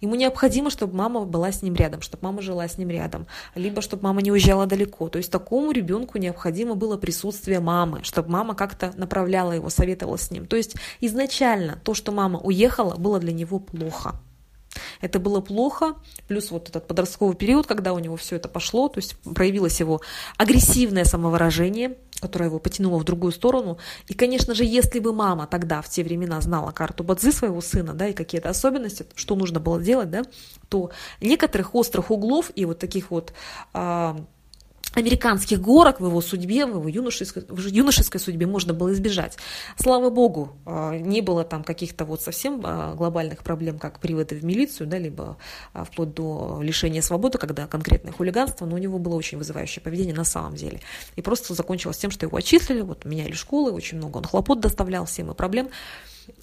Ему 0.00 0.14
необходимо, 0.14 0.70
чтобы 0.70 0.96
мама 0.96 1.24
была 1.24 1.52
с 1.52 1.62
ним 1.62 1.74
рядом, 1.74 2.02
чтобы 2.02 2.24
мама 2.24 2.42
жила 2.42 2.66
с 2.66 2.78
ним 2.78 2.90
рядом, 2.90 3.26
либо 3.54 3.82
чтобы 3.82 4.04
мама 4.04 4.22
не 4.22 4.32
уезжала 4.32 4.66
далеко. 4.66 5.08
То 5.08 5.18
есть 5.18 5.30
такому 5.30 5.72
ребенку 5.72 6.18
необходимо 6.18 6.74
было 6.74 6.96
присутствие 6.96 7.60
мамы, 7.60 8.00
чтобы 8.02 8.30
мама 8.30 8.54
как-то 8.54 8.92
направляла 8.96 9.52
его, 9.52 9.70
советовала 9.70 10.16
с 10.16 10.30
ним. 10.30 10.46
То 10.46 10.56
есть 10.56 10.76
изначально 11.00 11.80
то, 11.84 11.94
что 11.94 12.12
мама 12.12 12.38
уехала, 12.38 12.96
было 12.96 13.18
для 13.18 13.32
него 13.32 13.58
плохо. 13.58 14.16
Это 15.00 15.18
было 15.18 15.40
плохо, 15.40 15.96
плюс 16.28 16.50
вот 16.50 16.68
этот 16.68 16.86
подростковый 16.86 17.36
период, 17.36 17.66
когда 17.66 17.92
у 17.92 17.98
него 17.98 18.16
все 18.16 18.36
это 18.36 18.48
пошло, 18.48 18.88
то 18.88 18.98
есть 18.98 19.16
проявилось 19.34 19.80
его 19.80 20.00
агрессивное 20.38 21.04
самовыражение, 21.04 21.96
которое 22.22 22.46
его 22.46 22.60
потянуло 22.60 22.98
в 22.98 23.04
другую 23.04 23.32
сторону. 23.32 23.78
И, 24.06 24.14
конечно 24.14 24.54
же, 24.54 24.64
если 24.64 25.00
бы 25.00 25.12
мама 25.12 25.46
тогда, 25.46 25.82
в 25.82 25.88
те 25.88 26.04
времена, 26.04 26.40
знала 26.40 26.70
карту 26.70 27.02
Бадзи 27.02 27.32
своего 27.32 27.60
сына, 27.60 27.92
да, 27.94 28.06
и 28.06 28.12
какие-то 28.12 28.48
особенности, 28.48 29.04
что 29.16 29.34
нужно 29.34 29.58
было 29.58 29.82
делать, 29.82 30.10
да, 30.10 30.22
то 30.68 30.90
некоторых 31.20 31.74
острых 31.74 32.10
углов 32.10 32.52
и 32.54 32.64
вот 32.64 32.78
таких 32.78 33.10
вот 33.10 33.32
а, 33.74 34.16
американских 34.94 35.60
горок 35.60 36.00
в 36.00 36.06
его 36.06 36.20
судьбе, 36.20 36.66
в 36.66 36.76
его 36.76 36.88
юношеской, 36.88 37.44
в 37.48 37.66
юношеской 37.66 38.20
судьбе 38.20 38.46
можно 38.46 38.74
было 38.74 38.92
избежать. 38.92 39.38
Слава 39.76 40.10
богу, 40.10 40.56
а, 40.66 40.96
не 40.96 41.20
было 41.20 41.44
там 41.44 41.64
каких-то 41.64 42.04
вот 42.04 42.22
совсем 42.22 42.60
а, 42.64 42.94
глобальных 42.94 43.42
проблем, 43.42 43.78
как 43.78 44.00
приводы 44.00 44.36
в 44.36 44.44
милицию, 44.44 44.86
да, 44.86 44.98
либо 44.98 45.36
а, 45.72 45.84
вплоть 45.84 46.14
до 46.14 46.60
лишения 46.62 47.02
свободы, 47.02 47.38
когда 47.38 47.66
конкретное 47.66 48.12
хулиганство, 48.12 48.66
но 48.66 48.76
у 48.76 48.78
него 48.78 48.98
было 48.98 49.14
очень 49.14 49.38
вызывающее 49.38 49.82
поведение 49.82 50.14
на 50.14 50.24
самом 50.24 50.54
деле. 50.54 50.80
И 51.16 51.22
просто 51.22 51.54
закончилось 51.54 51.98
тем, 51.98 52.10
что 52.10 52.26
его 52.26 52.36
отчислили, 52.36 52.82
вот 52.82 53.04
меняли 53.04 53.32
школы, 53.32 53.72
очень 53.72 53.98
много 53.98 54.18
он 54.18 54.24
хлопот 54.24 54.60
доставлял 54.60 55.06
всем 55.06 55.30
и 55.30 55.34
проблем. 55.34 55.70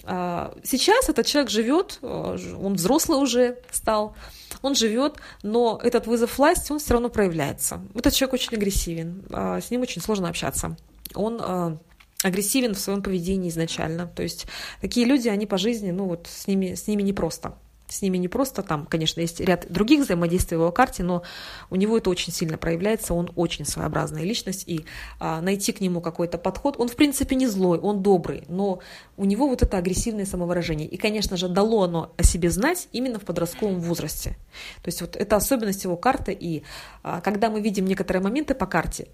Сейчас 0.04 1.08
этот 1.08 1.26
человек 1.26 1.50
живет, 1.50 2.00
он 2.02 2.74
взрослый 2.74 3.18
уже 3.18 3.60
стал, 3.72 4.16
он 4.62 4.76
живет, 4.76 5.18
но 5.44 5.80
этот 5.84 6.08
вызов 6.08 6.38
власти, 6.38 6.72
он 6.72 6.80
все 6.80 6.94
равно 6.94 7.10
проявляется. 7.10 7.82
Этот 7.96 8.14
человек 8.14 8.34
очень 8.34 8.56
агрессивен, 8.56 9.26
а, 9.32 9.62
с 9.62 9.72
ним 9.72 9.82
очень 9.82 10.02
сложно 10.02 10.30
общаться. 10.30 10.78
Он 11.16 11.40
а, 11.42 11.78
агрессивен 12.24 12.76
в 12.76 12.80
своем 12.80 13.02
поведении 13.02 13.50
изначально. 13.50 14.08
То 14.08 14.24
есть 14.24 14.48
такие 14.82 15.06
люди, 15.06 15.28
они 15.28 15.46
по 15.46 15.58
жизни, 15.58 15.92
ну 15.92 16.06
вот 16.06 16.28
с 16.28 16.48
ними, 16.48 16.76
с 16.76 16.88
ними 16.88 17.02
непросто 17.02 17.56
с 17.90 18.02
ними 18.02 18.18
не 18.18 18.28
просто 18.28 18.62
там, 18.62 18.86
конечно, 18.86 19.20
есть 19.20 19.40
ряд 19.40 19.66
других 19.70 20.06
взаимодействий 20.06 20.58
в 20.58 20.62
его 20.62 20.72
карте, 20.72 21.04
но 21.04 21.24
у 21.70 21.76
него 21.76 21.98
это 21.98 22.10
очень 22.10 22.32
сильно 22.32 22.58
проявляется, 22.58 23.14
он 23.14 23.32
очень 23.36 23.66
своеобразная 23.66 24.24
личность, 24.24 24.64
и 24.68 24.86
а, 25.20 25.42
найти 25.42 25.72
к 25.72 25.82
нему 25.82 26.00
какой-то 26.00 26.38
подход, 26.38 26.76
он 26.78 26.88
в 26.88 26.96
принципе 26.96 27.36
не 27.36 27.48
злой, 27.48 27.80
он 27.80 28.02
добрый, 28.04 28.44
но 28.48 28.80
у 29.18 29.26
него 29.26 29.48
вот 29.48 29.64
это 29.64 29.78
агрессивное 29.78 30.26
самовыражение. 30.26 30.88
И, 30.88 30.98
конечно 30.98 31.36
же, 31.36 31.50
дало 31.50 31.84
оно 31.84 32.14
о 32.18 32.24
себе 32.24 32.50
знать 32.52 32.88
именно 32.92 33.20
в 33.20 33.24
подростковом 33.24 33.80
возрасте. 33.80 34.38
То 34.84 34.88
есть 34.88 35.02
вот 35.02 35.16
это 35.16 35.36
особенность 35.36 35.84
его 35.84 35.98
карты, 35.98 36.38
и 36.40 36.64
а, 37.04 37.22
когда 37.22 37.50
мы 37.50 37.60
видим 37.62 37.86
некоторые 37.86 38.22
моменты 38.22 38.54
по 38.54 38.68
карте, 38.68 39.08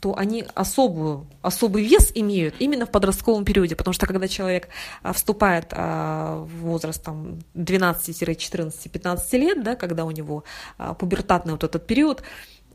то 0.00 0.16
они 0.16 0.44
особую, 0.54 1.26
особый 1.42 1.84
вес 1.84 2.10
имеют 2.14 2.56
именно 2.58 2.86
в 2.86 2.90
подростковом 2.90 3.44
периоде, 3.44 3.76
потому 3.76 3.92
что 3.92 4.06
когда 4.06 4.28
человек 4.28 4.68
а, 5.02 5.12
вступает 5.12 5.66
а, 5.72 6.44
в 6.44 6.56
возраст 6.62 7.02
там, 7.02 7.38
12-14-15 7.54 9.38
лет, 9.38 9.62
да, 9.62 9.76
когда 9.76 10.04
у 10.04 10.10
него 10.10 10.44
а, 10.78 10.94
пубертатный 10.94 11.52
вот 11.52 11.64
этот 11.64 11.86
период, 11.86 12.22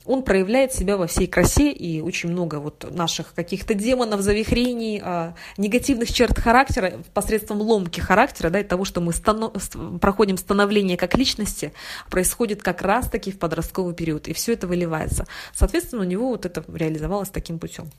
он 0.05 0.23
проявляет 0.23 0.73
себя 0.73 0.97
во 0.97 1.07
всей 1.07 1.27
красе, 1.27 1.71
и 1.71 2.01
очень 2.01 2.29
много 2.29 2.55
вот 2.57 2.85
наших 2.91 3.33
каких-то 3.33 3.73
демонов, 3.73 4.21
завихрений, 4.21 5.01
э, 5.03 5.33
негативных 5.57 6.11
черт 6.11 6.37
характера 6.37 6.93
посредством 7.13 7.61
ломки 7.61 7.99
характера, 7.99 8.49
да, 8.49 8.59
и 8.59 8.63
того, 8.63 8.85
что 8.85 9.01
мы 9.01 9.13
станов... 9.13 9.53
проходим 10.01 10.37
становление 10.37 10.97
как 10.97 11.15
личности, 11.15 11.73
происходит 12.09 12.61
как 12.61 12.81
раз-таки 12.81 13.31
в 13.31 13.39
подростковый 13.39 13.93
период, 13.93 14.27
и 14.27 14.33
все 14.33 14.53
это 14.53 14.67
выливается. 14.67 15.25
Соответственно, 15.53 16.01
у 16.01 16.05
него 16.05 16.29
вот 16.29 16.45
это 16.45 16.63
реализовалось 16.73 17.29
таким 17.29 17.59
путем. 17.59 17.89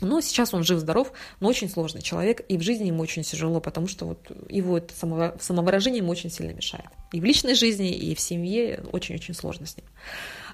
Но 0.00 0.20
сейчас 0.20 0.52
он 0.52 0.64
жив-здоров, 0.64 1.12
но 1.38 1.48
очень 1.48 1.70
сложный 1.70 2.02
человек, 2.02 2.44
и 2.48 2.58
в 2.58 2.62
жизни 2.62 2.88
ему 2.88 3.02
очень 3.02 3.22
тяжело, 3.22 3.60
потому 3.60 3.86
что 3.86 4.06
вот 4.06 4.32
его 4.48 4.78
это 4.78 4.92
самовыражение 5.40 5.98
ему 5.98 6.10
очень 6.10 6.30
сильно 6.30 6.52
мешает. 6.52 6.88
И 7.12 7.20
в 7.20 7.24
личной 7.24 7.54
жизни, 7.54 7.92
и 7.92 8.14
в 8.14 8.20
семье 8.20 8.82
очень-очень 8.90 9.34
сложно 9.34 9.66
с 9.66 9.76
ним. 9.76 9.86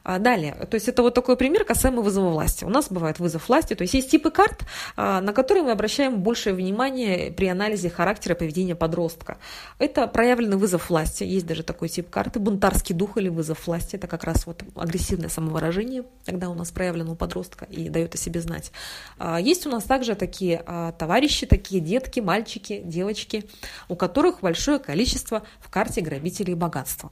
А, 0.04 0.18
далее, 0.18 0.54
то 0.54 0.74
есть 0.74 0.88
это 0.88 1.02
вот 1.02 1.14
такой 1.14 1.36
пример 1.36 1.64
касаемо 1.64 2.02
вызова 2.02 2.30
власти. 2.30 2.64
У 2.64 2.68
нас 2.68 2.90
бывает 2.90 3.18
вызов 3.18 3.48
власти, 3.48 3.74
то 3.74 3.82
есть 3.82 3.94
есть 3.94 4.10
типы 4.10 4.30
карт, 4.30 4.64
а, 4.96 5.20
на 5.20 5.32
которые 5.32 5.64
мы 5.64 5.70
обращаем 5.70 6.22
большее 6.22 6.54
внимание 6.54 7.30
при 7.30 7.46
анализе 7.46 7.90
характера 7.90 8.34
поведения 8.34 8.74
подростка. 8.74 9.38
Это 9.78 10.06
проявленный 10.06 10.56
вызов 10.56 10.90
власти, 10.90 11.24
есть 11.24 11.46
даже 11.46 11.62
такой 11.62 11.88
тип 11.88 12.10
карты, 12.10 12.38
бунтарский 12.38 12.94
дух 12.94 13.16
или 13.18 13.28
вызов 13.28 13.66
власти, 13.66 13.96
это 13.96 14.06
как 14.06 14.24
раз 14.24 14.46
вот 14.46 14.62
агрессивное 14.74 15.28
самовыражение, 15.28 16.04
когда 16.24 16.48
у 16.48 16.54
нас 16.54 16.70
проявлено 16.70 17.12
у 17.12 17.14
подростка 17.14 17.66
и 17.66 17.88
дает 17.88 18.14
о 18.14 18.18
себе 18.18 18.40
знать. 18.40 18.72
А, 19.18 19.40
есть 19.40 19.66
у 19.66 19.70
нас 19.70 19.84
также 19.84 20.14
такие 20.14 20.64
товарищи, 20.98 21.46
такие 21.46 21.80
детки, 21.80 22.20
мальчики, 22.20 22.80
девочки, 22.84 23.44
у 23.88 23.96
которых 23.96 24.40
большое 24.40 24.78
количество 24.78 25.42
в 25.60 25.68
карте 25.68 26.00
грабителей 26.00 26.47
богатства. 26.54 27.10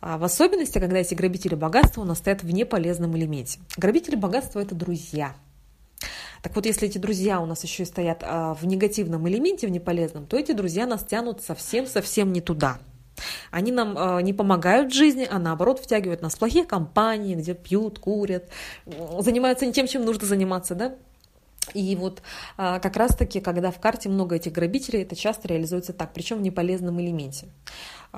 А 0.00 0.18
в 0.18 0.24
особенности, 0.24 0.78
когда 0.78 0.98
эти 0.98 1.14
грабители 1.14 1.54
богатства 1.54 2.02
у 2.02 2.04
нас 2.04 2.18
стоят 2.18 2.42
в 2.42 2.50
неполезном 2.50 3.16
элементе. 3.16 3.58
Грабители 3.76 4.14
богатства– 4.14 4.60
это 4.60 4.74
друзья. 4.74 5.34
Так 6.42 6.54
вот, 6.54 6.66
если 6.66 6.86
эти 6.86 6.98
друзья 6.98 7.40
у 7.40 7.46
нас 7.46 7.64
еще 7.64 7.82
и 7.82 7.86
стоят 7.86 8.22
а, 8.22 8.54
в 8.54 8.66
негативном 8.66 9.28
элементе, 9.28 9.66
в 9.66 9.70
неполезном, 9.70 10.26
то 10.26 10.36
эти 10.36 10.52
друзья 10.52 10.86
нас 10.86 11.04
тянут 11.04 11.42
совсем-совсем 11.42 12.32
не 12.32 12.40
туда. 12.40 12.78
Они 13.50 13.72
нам 13.72 13.96
э, 13.96 14.22
не 14.22 14.34
помогают 14.34 14.92
в 14.92 14.94
жизни, 14.94 15.26
а 15.28 15.38
наоборот 15.38 15.80
втягивают 15.80 16.20
нас 16.20 16.34
в 16.34 16.38
плохие 16.38 16.66
компании, 16.66 17.34
где 17.34 17.54
пьют, 17.54 17.98
курят, 17.98 18.48
занимаются 19.18 19.64
не 19.64 19.72
тем, 19.72 19.86
чем 19.86 20.04
нужно 20.04 20.26
заниматься, 20.26 20.74
да? 20.74 20.94
И 21.74 21.96
вот 21.96 22.22
а, 22.56 22.78
как 22.78 22.96
раз-таки, 22.96 23.40
когда 23.40 23.70
в 23.70 23.80
карте 23.80 24.08
много 24.08 24.36
этих 24.36 24.52
грабителей, 24.52 25.02
это 25.02 25.16
часто 25.16 25.48
реализуется 25.48 25.92
так, 25.92 26.12
причем 26.12 26.38
в 26.38 26.42
неполезном 26.42 27.00
элементе. 27.00 27.46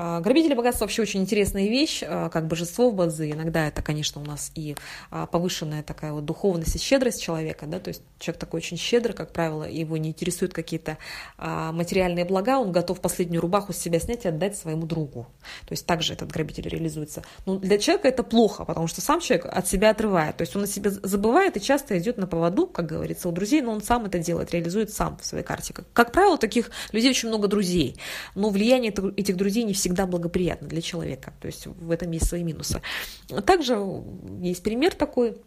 А, 0.00 0.20
грабители 0.20 0.54
богатства 0.54 0.84
вообще 0.84 1.02
очень 1.02 1.22
интересная 1.22 1.66
вещь, 1.66 2.04
а, 2.06 2.28
как 2.28 2.46
божество 2.46 2.88
в 2.88 2.94
базы. 2.94 3.32
Иногда 3.32 3.66
это, 3.66 3.82
конечно, 3.82 4.22
у 4.22 4.24
нас 4.24 4.52
и 4.54 4.76
а, 5.10 5.26
повышенная 5.26 5.82
такая 5.82 6.12
вот 6.12 6.24
духовность 6.24 6.76
и 6.76 6.78
щедрость 6.78 7.20
человека, 7.20 7.66
да, 7.66 7.80
то 7.80 7.88
есть 7.88 8.02
человек 8.20 8.38
такой 8.38 8.58
очень 8.58 8.76
щедрый, 8.76 9.12
как 9.12 9.32
правило, 9.32 9.64
его 9.64 9.96
не 9.96 10.10
интересуют 10.10 10.54
какие-то 10.54 10.98
материальные 11.36 12.24
блага, 12.24 12.58
он 12.58 12.70
готов 12.70 13.00
последнюю 13.00 13.40
рубаху 13.40 13.72
с 13.72 13.76
себя 13.76 13.98
снять 13.98 14.24
и 14.24 14.28
отдать 14.28 14.56
своему 14.56 14.86
другу. 14.86 15.26
То 15.66 15.72
есть 15.72 15.84
также 15.84 16.12
этот 16.12 16.30
грабитель 16.30 16.68
реализуется. 16.68 17.24
Но 17.46 17.58
для 17.58 17.78
человека 17.78 18.08
это 18.08 18.22
плохо, 18.22 18.64
потому 18.64 18.86
что 18.86 19.00
сам 19.00 19.20
человек 19.20 19.46
от 19.46 19.66
себя 19.66 19.90
отрывает, 19.90 20.36
то 20.36 20.42
есть 20.42 20.54
он 20.54 20.62
о 20.62 20.66
себе 20.66 20.90
забывает 20.90 21.56
и 21.56 21.60
часто 21.60 21.98
идет 21.98 22.18
на 22.18 22.26
поводу, 22.26 22.66
как 22.66 22.86
говорится, 22.86 23.28
у 23.28 23.32
друзей, 23.32 23.62
но 23.62 23.72
он 23.72 23.82
сам 23.82 24.04
это 24.06 24.18
делает, 24.18 24.52
реализует 24.52 24.92
сам 24.92 25.18
в 25.18 25.24
своей 25.24 25.44
карте. 25.44 25.74
Как 25.92 26.12
правило, 26.12 26.38
таких 26.38 26.70
людей 26.92 27.10
очень 27.10 27.28
много 27.28 27.48
друзей, 27.48 27.96
но 28.36 28.50
влияние 28.50 28.92
этих 29.16 29.36
друзей 29.36 29.64
не 29.64 29.72
всегда 29.72 29.87
всегда 29.88 30.06
благоприятно 30.06 30.68
для 30.68 30.82
человека. 30.82 31.32
То 31.40 31.46
есть 31.46 31.66
в 31.66 31.90
этом 31.90 32.10
есть 32.10 32.28
свои 32.28 32.42
минусы. 32.44 32.82
Также 33.46 33.78
есть 34.40 34.62
пример 34.62 34.94
такой. 34.94 35.40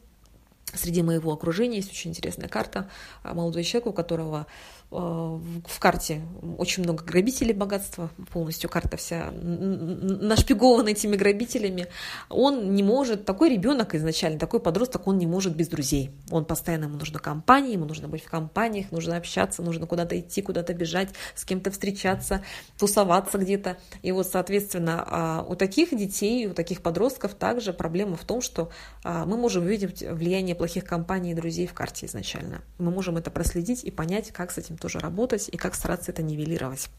Среди 0.74 1.03
моего 1.03 1.31
окружения 1.31 1.77
есть 1.77 1.91
очень 1.91 2.10
интересная 2.12 2.48
карта. 2.48 2.89
Молодой 3.24 3.63
человек, 3.63 3.88
у 3.88 3.93
которого 3.93 4.48
в 4.91 5.79
карте 5.79 6.21
очень 6.57 6.83
много 6.83 7.05
грабителей 7.05 7.53
богатства, 7.53 8.10
полностью 8.33 8.69
карта 8.69 8.98
вся 8.98 9.31
нашпигована 9.31 10.89
этими 10.89 11.15
грабителями. 11.15 11.88
Он 12.29 12.75
не 12.75 12.83
может, 12.83 13.24
такой 13.24 13.50
ребенок 13.51 13.95
изначально, 13.95 14.38
такой 14.38 14.60
подросток, 14.60 15.07
он 15.07 15.17
не 15.17 15.25
может 15.25 15.55
без 15.55 15.69
друзей. 15.69 16.12
Он 16.29 16.43
постоянно, 16.43 16.86
ему 16.86 16.98
нужна 16.98 17.19
компания, 17.19 17.74
ему 17.74 17.86
нужно 17.86 18.10
быть 18.10 18.21
в 18.21 18.29
компаниях, 18.29 18.91
нужно 18.91 19.15
общаться, 19.15 19.62
нужно 19.62 19.88
куда-то 19.88 20.19
идти, 20.19 20.41
куда-то 20.41 20.74
бежать, 20.74 21.10
с 21.36 21.45
кем-то 21.45 21.71
встречаться, 21.71 22.43
тусоваться 22.77 23.38
где-то. 23.38 23.77
И 24.01 24.12
вот, 24.12 24.27
соответственно, 24.27 25.05
а, 25.07 25.45
у 25.48 25.55
таких 25.55 25.98
детей, 25.98 26.48
у 26.48 26.53
таких 26.53 26.81
подростков 26.81 27.33
также 27.36 27.71
проблема 27.71 28.17
в 28.17 28.25
том, 28.25 28.41
что 28.41 28.71
а, 29.05 29.25
мы 29.25 29.38
можем 29.38 29.63
увидеть 29.63 30.01
влияние 30.01 30.53
плохих 30.53 30.83
компаний 30.83 31.31
и 31.31 31.33
друзей 31.33 31.65
в 31.65 31.74
карте 31.74 32.07
изначально. 32.07 32.62
Мы 32.77 32.91
можем 32.91 33.15
это 33.15 33.31
проследить 33.31 33.86
и 33.86 33.91
понять, 33.91 34.31
как 34.31 34.51
с 34.51 34.57
этим 34.57 34.81
тоже 34.82 35.00
работать 35.00 35.50
и 35.50 35.58
как 35.58 35.76
стараться 35.76 36.12
это 36.12 36.24
нивелировать. 36.24 36.90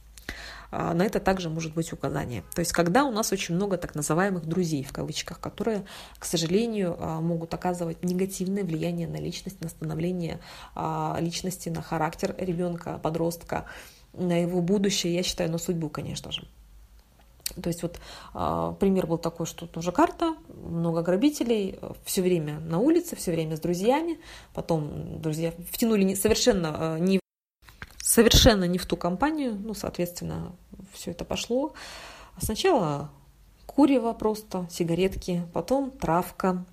А, 0.71 0.95
на 0.95 1.05
это 1.05 1.21
также 1.21 1.51
может 1.51 1.75
быть 1.75 1.93
указание. 1.93 2.43
То 2.55 2.61
есть, 2.61 2.73
когда 2.73 3.05
у 3.05 3.11
нас 3.11 3.31
очень 3.31 3.55
много 3.55 3.77
так 3.77 3.95
называемых 3.95 4.47
друзей, 4.47 4.83
в 4.85 4.93
кавычках, 4.93 5.39
которые, 5.39 5.85
к 6.19 6.25
сожалению, 6.25 6.97
а, 6.99 7.21
могут 7.21 7.53
оказывать 7.53 8.03
негативное 8.03 8.65
влияние 8.65 9.07
на 9.07 9.17
личность, 9.17 9.61
на 9.61 9.69
становление 9.69 10.41
а, 10.75 11.19
личности, 11.21 11.69
на 11.69 11.83
характер 11.83 12.35
ребенка, 12.39 12.99
подростка, 13.03 13.67
на 14.15 14.41
его 14.41 14.62
будущее, 14.62 15.15
я 15.15 15.23
считаю, 15.23 15.51
на 15.51 15.59
судьбу, 15.59 15.91
конечно 15.91 16.33
же. 16.33 16.49
То 17.61 17.69
есть 17.69 17.83
вот 17.83 17.99
э, 18.35 18.75
пример 18.81 19.07
был 19.07 19.19
такой, 19.19 19.45
что 19.45 19.67
тоже 19.67 19.93
карта, 19.93 20.37
много 20.55 21.03
грабителей, 21.03 21.79
все 22.05 22.23
время 22.23 22.61
на 22.61 22.79
улице, 22.79 23.15
все 23.17 23.31
время 23.31 23.57
с 23.57 23.61
друзьями, 23.61 24.19
потом 24.55 25.21
друзья 25.21 25.53
втянули 25.71 26.03
не, 26.03 26.15
совершенно 26.15 26.97
э, 26.97 26.99
не 27.01 27.22
совершенно 28.02 28.64
не 28.64 28.78
в 28.78 28.87
ту 28.87 28.97
компанию, 28.97 29.54
ну, 29.54 29.75
соответственно, 29.75 30.52
все 30.92 31.12
это 31.12 31.25
пошло. 31.25 31.73
Сначала 32.38 33.11
курево 33.64 34.12
просто, 34.12 34.66
сигаретки, 34.71 35.47
потом 35.54 35.92
травка, 35.92 36.64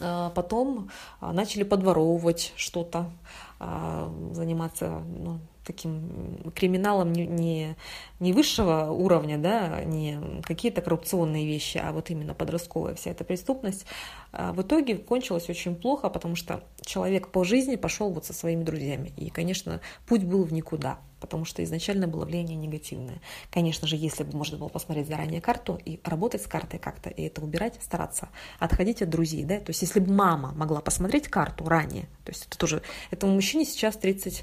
а, 0.00 0.30
потом 0.30 0.90
а, 1.20 1.32
начали 1.32 1.62
подворовывать 1.62 2.52
что-то, 2.56 3.10
а, 3.58 4.12
заниматься 4.32 5.00
ну, 5.00 5.40
таким 5.64 6.52
криминалом 6.54 7.12
не, 7.12 7.26
не, 7.26 7.76
не 8.20 8.32
высшего 8.32 8.90
уровня, 8.90 9.38
да, 9.38 9.84
не 9.84 10.18
какие-то 10.42 10.80
коррупционные 10.80 11.46
вещи, 11.46 11.78
а 11.78 11.92
вот 11.92 12.10
именно 12.10 12.34
подростковая 12.34 12.94
вся 12.94 13.10
эта 13.10 13.24
преступность, 13.24 13.86
в 14.32 14.62
итоге 14.62 14.96
кончилась 14.96 15.48
очень 15.48 15.76
плохо, 15.76 16.08
потому 16.08 16.36
что 16.36 16.64
человек 16.82 17.28
по 17.28 17.44
жизни 17.44 17.76
пошел 17.76 18.10
вот 18.10 18.24
со 18.24 18.32
своими 18.32 18.64
друзьями. 18.64 19.12
И, 19.16 19.30
конечно, 19.30 19.80
путь 20.06 20.24
был 20.24 20.44
в 20.44 20.52
никуда 20.52 20.98
потому 21.22 21.44
что 21.44 21.62
изначально 21.62 22.08
было 22.08 22.24
влияние 22.24 22.56
негативное. 22.56 23.20
Конечно 23.52 23.86
же, 23.86 23.94
если 23.94 24.24
бы 24.24 24.36
можно 24.36 24.58
было 24.58 24.68
посмотреть 24.68 25.06
заранее 25.06 25.40
карту 25.40 25.80
и 25.84 26.00
работать 26.02 26.42
с 26.42 26.48
картой 26.48 26.80
как-то, 26.80 27.10
и 27.10 27.22
это 27.22 27.40
убирать, 27.40 27.78
стараться 27.80 28.28
отходить 28.58 29.02
от 29.02 29.08
друзей, 29.08 29.44
да, 29.44 29.60
то 29.60 29.70
есть 29.70 29.82
если 29.82 30.00
бы 30.00 30.12
мама 30.12 30.50
могла 30.50 30.80
посмотреть 30.80 31.28
карту 31.28 31.64
ранее, 31.64 32.08
то 32.24 32.32
есть 32.32 32.46
это 32.48 32.58
тоже, 32.58 32.82
этому 33.12 33.34
мужчине 33.34 33.64
сейчас 33.64 33.96
30 33.96 34.42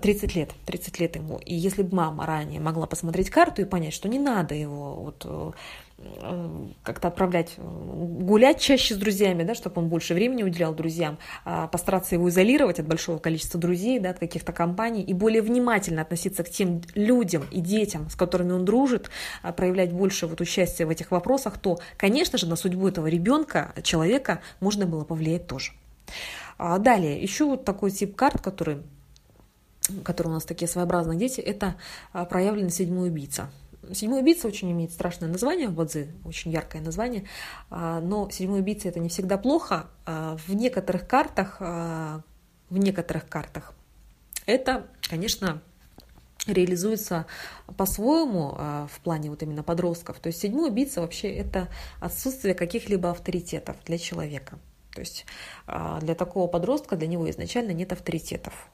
30 0.00 0.34
лет, 0.34 0.50
30 0.66 0.98
лет 0.98 1.16
ему. 1.16 1.38
И 1.38 1.54
если 1.54 1.82
бы 1.82 1.94
мама 1.94 2.26
ранее 2.26 2.60
могла 2.60 2.86
посмотреть 2.86 3.30
карту 3.30 3.62
и 3.62 3.64
понять, 3.64 3.94
что 3.94 4.08
не 4.08 4.18
надо 4.18 4.54
его 4.54 4.94
вот 4.96 5.22
э, 5.24 5.52
э, 5.98 6.66
как-то 6.82 7.08
отправлять 7.08 7.54
э, 7.56 7.62
гулять 7.62 8.60
чаще 8.60 8.94
с 8.94 8.98
друзьями, 8.98 9.44
да, 9.44 9.54
чтобы 9.54 9.80
он 9.80 9.88
больше 9.88 10.14
времени 10.14 10.42
уделял 10.42 10.74
друзьям, 10.74 11.18
а 11.44 11.68
постараться 11.68 12.16
его 12.16 12.28
изолировать 12.28 12.80
от 12.80 12.88
большого 12.88 13.18
количества 13.18 13.60
друзей, 13.60 14.00
да, 14.00 14.10
от 14.10 14.18
каких-то 14.18 14.52
компаний, 14.52 15.02
и 15.02 15.12
более 15.14 15.42
внимательно 15.42 16.02
относиться 16.02 16.42
к 16.42 16.50
тем 16.50 16.82
людям 16.94 17.44
и 17.52 17.60
детям, 17.60 18.10
с 18.10 18.16
которыми 18.16 18.52
он 18.52 18.64
дружит, 18.64 19.10
а 19.42 19.52
проявлять 19.52 19.92
больше 19.92 20.26
вот 20.26 20.40
участия 20.40 20.86
в 20.86 20.90
этих 20.90 21.12
вопросах, 21.12 21.58
то, 21.58 21.78
конечно 21.96 22.36
же, 22.36 22.46
на 22.46 22.56
судьбу 22.56 22.88
этого 22.88 23.06
ребенка, 23.06 23.72
человека 23.82 24.40
можно 24.58 24.86
было 24.86 25.04
повлиять 25.04 25.46
тоже. 25.46 25.72
А 26.58 26.78
далее, 26.78 27.20
еще 27.20 27.44
вот 27.44 27.64
такой 27.64 27.90
тип 27.90 28.14
карт, 28.14 28.40
который 28.40 28.78
которые 30.02 30.32
у 30.32 30.34
нас 30.34 30.44
такие 30.44 30.68
своеобразные 30.68 31.18
дети, 31.18 31.40
это 31.40 31.76
а, 32.12 32.24
проявленный 32.24 32.70
седьмой 32.70 33.08
убийца. 33.08 33.50
Седьмой 33.92 34.20
убийца 34.20 34.48
очень 34.48 34.72
имеет 34.72 34.92
страшное 34.92 35.28
название 35.28 35.68
в 35.68 35.74
Бадзи, 35.74 36.10
очень 36.24 36.50
яркое 36.50 36.80
название, 36.80 37.24
а, 37.70 38.00
но 38.00 38.30
седьмой 38.30 38.60
убийца 38.60 38.88
это 38.88 38.98
не 38.98 39.08
всегда 39.10 39.36
плохо. 39.36 39.86
А, 40.06 40.36
в 40.46 40.54
некоторых 40.54 41.06
картах, 41.06 41.60
в 41.60 42.22
некоторых 42.70 43.28
картах 43.28 43.74
это, 44.46 44.86
конечно, 45.02 45.62
реализуется 46.46 47.26
по-своему 47.76 48.50
в 48.90 49.00
плане 49.02 49.30
вот 49.30 49.42
именно 49.42 49.62
подростков. 49.62 50.18
То 50.18 50.26
есть 50.26 50.40
седьмой 50.40 50.68
убийца 50.68 51.00
вообще 51.00 51.30
это 51.30 51.68
отсутствие 52.00 52.54
каких-либо 52.54 53.10
авторитетов 53.10 53.76
для 53.86 53.96
человека. 53.96 54.58
То 54.92 55.00
есть 55.00 55.24
для 55.66 56.14
такого 56.14 56.46
подростка, 56.46 56.96
для 56.96 57.06
него 57.06 57.30
изначально 57.30 57.70
нет 57.70 57.92
авторитетов. 57.92 58.68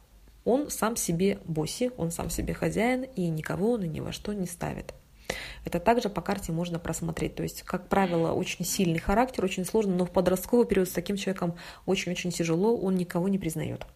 Он 0.44 0.70
сам 0.70 0.96
себе 0.96 1.38
босси, 1.44 1.90
он 1.96 2.10
сам 2.10 2.30
себе 2.30 2.54
хозяин, 2.54 3.02
и 3.02 3.28
никого 3.28 3.72
он 3.72 3.82
ни 3.82 4.00
во 4.00 4.12
что 4.12 4.32
не 4.32 4.46
ставит. 4.46 4.94
Это 5.64 5.78
также 5.78 6.08
по 6.08 6.20
карте 6.20 6.52
можно 6.52 6.78
просмотреть. 6.78 7.36
То 7.36 7.42
есть, 7.42 7.62
как 7.62 7.88
правило, 7.88 8.32
очень 8.32 8.64
сильный 8.64 8.98
характер, 8.98 9.44
очень 9.44 9.64
сложно, 9.64 9.94
но 9.94 10.04
в 10.04 10.10
подростковый 10.10 10.66
период 10.66 10.88
с 10.88 10.92
таким 10.92 11.16
человеком 11.16 11.56
очень-очень 11.86 12.30
тяжело, 12.30 12.76
он 12.76 12.96
никого 12.96 13.28
не 13.28 13.38
признает. 13.38 13.86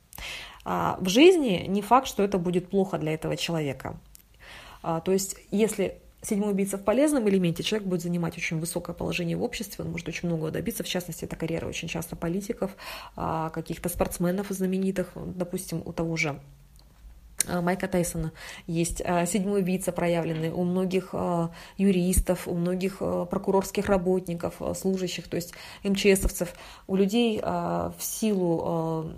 А 0.64 0.96
в 1.00 1.08
жизни 1.08 1.64
не 1.66 1.82
факт, 1.82 2.06
что 2.06 2.22
это 2.22 2.38
будет 2.38 2.70
плохо 2.70 2.98
для 2.98 3.14
этого 3.14 3.36
человека. 3.36 3.98
А, 4.82 5.00
то 5.00 5.12
есть, 5.12 5.36
если 5.50 6.00
седьмой 6.24 6.52
убийца 6.52 6.78
в 6.78 6.84
полезном 6.84 7.28
элементе, 7.28 7.62
человек 7.62 7.86
будет 7.86 8.02
занимать 8.02 8.36
очень 8.36 8.58
высокое 8.58 8.94
положение 8.94 9.36
в 9.36 9.42
обществе, 9.42 9.84
он 9.84 9.92
может 9.92 10.08
очень 10.08 10.28
много 10.28 10.50
добиться, 10.50 10.82
в 10.82 10.88
частности, 10.88 11.24
это 11.24 11.36
карьера 11.36 11.66
очень 11.66 11.88
часто 11.88 12.16
политиков, 12.16 12.72
а, 13.16 13.50
каких-то 13.50 13.88
спортсменов 13.88 14.46
знаменитых, 14.50 15.12
допустим, 15.14 15.82
у 15.84 15.92
того 15.92 16.16
же 16.16 16.40
а, 17.46 17.60
Майка 17.60 17.88
Тайсона 17.88 18.32
есть 18.66 19.02
а, 19.04 19.26
седьмой 19.26 19.60
убийца 19.60 19.92
проявленный. 19.92 20.50
У 20.50 20.64
многих 20.64 21.14
юристов, 21.76 22.48
у 22.48 22.54
многих 22.54 22.98
прокурорских 22.98 23.86
работников, 23.86 24.60
служащих, 24.76 25.28
то 25.28 25.36
есть 25.36 25.54
МЧСовцев, 25.82 26.54
у 26.86 26.96
людей 26.96 27.40
в 27.40 27.94
силу 27.98 29.12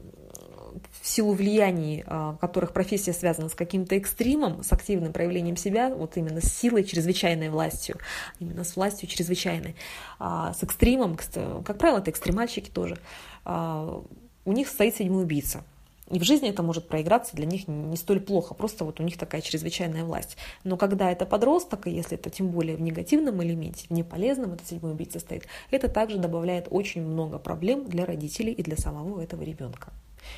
в 1.00 1.06
силу 1.06 1.32
влияний, 1.32 2.04
а, 2.06 2.36
которых 2.40 2.72
профессия 2.72 3.12
связана 3.12 3.48
с 3.48 3.54
каким-то 3.54 3.94
экстримом, 3.94 4.62
с 4.62 4.72
активным 4.72 5.12
проявлением 5.12 5.56
себя, 5.56 5.94
вот 5.94 6.16
именно 6.16 6.40
с 6.40 6.52
силой, 6.52 6.84
чрезвычайной 6.84 7.50
властью, 7.50 7.98
именно 8.40 8.64
с 8.64 8.76
властью 8.76 9.08
чрезвычайной, 9.08 9.76
а, 10.18 10.52
с 10.52 10.62
экстримом, 10.62 11.16
как 11.64 11.78
правило, 11.78 11.98
это 11.98 12.10
экстремальщики 12.10 12.70
тоже, 12.70 12.98
а, 13.44 14.02
у 14.44 14.52
них 14.52 14.68
стоит 14.68 14.96
седьмой 14.96 15.24
убийца. 15.24 15.64
И 16.10 16.20
в 16.20 16.22
жизни 16.22 16.48
это 16.48 16.62
может 16.62 16.86
проиграться 16.86 17.34
для 17.34 17.46
них 17.46 17.66
не 17.66 17.96
столь 17.96 18.20
плохо, 18.20 18.54
просто 18.54 18.84
вот 18.84 19.00
у 19.00 19.02
них 19.02 19.18
такая 19.18 19.40
чрезвычайная 19.40 20.04
власть. 20.04 20.36
Но 20.62 20.76
когда 20.76 21.10
это 21.10 21.26
подросток, 21.26 21.88
и 21.88 21.90
если 21.90 22.16
это 22.16 22.30
тем 22.30 22.50
более 22.50 22.76
в 22.76 22.80
негативном 22.80 23.42
элементе, 23.42 23.86
в 23.88 23.90
неполезном, 23.90 24.52
это 24.52 24.64
седьмой 24.64 24.92
убийца 24.92 25.18
стоит, 25.18 25.46
это 25.72 25.88
также 25.88 26.18
добавляет 26.18 26.68
очень 26.70 27.02
много 27.02 27.38
проблем 27.38 27.88
для 27.88 28.06
родителей 28.06 28.52
и 28.52 28.62
для 28.62 28.76
самого 28.76 29.20
этого 29.20 29.42
ребенка. 29.42 29.92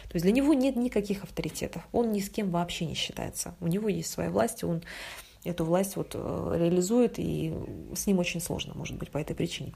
То 0.09 0.15
есть 0.15 0.25
для 0.25 0.33
него 0.33 0.55
нет 0.55 0.77
никаких 0.77 1.25
авторитетов, 1.25 1.87
он 1.93 2.13
ни 2.13 2.21
с 2.21 2.31
кем 2.31 2.51
вообще 2.51 2.87
не 2.87 2.95
считается. 2.95 3.55
У 3.61 3.67
него 3.67 3.89
есть 3.89 4.11
своя 4.11 4.31
власть, 4.31 4.65
он 4.65 4.83
эту 5.45 5.65
власть 5.65 5.97
вот 5.97 6.13
э, 6.15 6.55
реализует, 6.59 7.19
и 7.19 7.55
с 7.95 8.07
ним 8.07 8.19
очень 8.19 8.41
сложно, 8.41 8.75
может 8.75 8.97
быть, 8.97 9.11
по 9.11 9.19
этой 9.19 9.35
причине. 9.35 9.75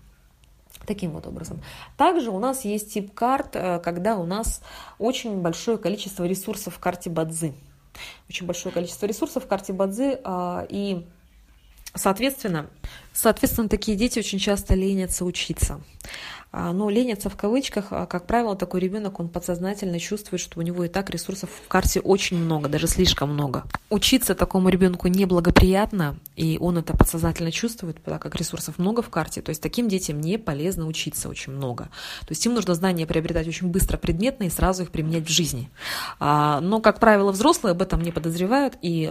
Таким 0.86 1.12
вот 1.12 1.26
образом. 1.26 1.62
Также 1.96 2.30
у 2.30 2.38
нас 2.38 2.64
есть 2.64 2.92
тип 2.92 3.14
карт, 3.14 3.54
э, 3.54 3.78
когда 3.80 4.16
у 4.16 4.26
нас 4.26 4.62
очень 4.98 5.40
большое 5.40 5.78
количество 5.78 6.24
ресурсов 6.24 6.76
в 6.76 6.78
карте 6.78 7.10
Бадзи. 7.10 7.54
Очень 8.28 8.46
большое 8.46 8.74
количество 8.74 9.06
ресурсов 9.06 9.44
в 9.44 9.46
карте 9.46 9.72
Бадзи, 9.72 10.18
а, 10.24 10.66
и 10.68 11.06
Соответственно, 11.94 12.70
соответственно, 13.12 13.68
такие 13.68 13.96
дети 13.96 14.18
очень 14.18 14.38
часто 14.38 14.74
ленятся 14.74 15.24
учиться. 15.24 15.80
А, 16.54 16.72
но 16.74 16.90
ленятся 16.90 17.30
в 17.30 17.36
кавычках, 17.36 17.86
а, 17.90 18.04
как 18.04 18.26
правило, 18.26 18.54
такой 18.54 18.80
ребенок, 18.80 19.18
он 19.18 19.30
подсознательно 19.30 19.98
чувствует, 19.98 20.40
что 20.42 20.60
у 20.60 20.62
него 20.62 20.84
и 20.84 20.88
так 20.88 21.08
ресурсов 21.08 21.48
в 21.64 21.66
карте 21.66 21.98
очень 22.00 22.36
много, 22.36 22.68
даже 22.68 22.86
слишком 22.86 23.32
много. 23.32 23.64
Учиться 23.88 24.34
такому 24.34 24.68
ребенку 24.68 25.08
неблагоприятно, 25.08 26.16
и 26.36 26.58
он 26.60 26.76
это 26.76 26.94
подсознательно 26.94 27.50
чувствует, 27.50 28.02
так 28.04 28.20
как 28.20 28.36
ресурсов 28.36 28.78
много 28.78 29.00
в 29.00 29.08
карте. 29.08 29.40
То 29.40 29.48
есть 29.48 29.62
таким 29.62 29.88
детям 29.88 30.20
не 30.20 30.38
полезно 30.38 30.86
учиться 30.86 31.30
очень 31.30 31.54
много. 31.54 31.84
То 32.20 32.30
есть 32.30 32.44
им 32.44 32.52
нужно 32.52 32.74
знания 32.74 33.06
приобретать 33.06 33.48
очень 33.48 33.68
быстро, 33.68 33.96
предметно 33.96 34.44
и 34.44 34.50
сразу 34.50 34.82
их 34.82 34.90
применять 34.90 35.24
в 35.24 35.30
жизни. 35.30 35.70
А, 36.20 36.60
но, 36.60 36.80
как 36.80 37.00
правило, 37.00 37.32
взрослые 37.32 37.70
об 37.70 37.80
этом 37.80 38.02
не 38.02 38.12
подозревают 38.12 38.74
и 38.82 39.10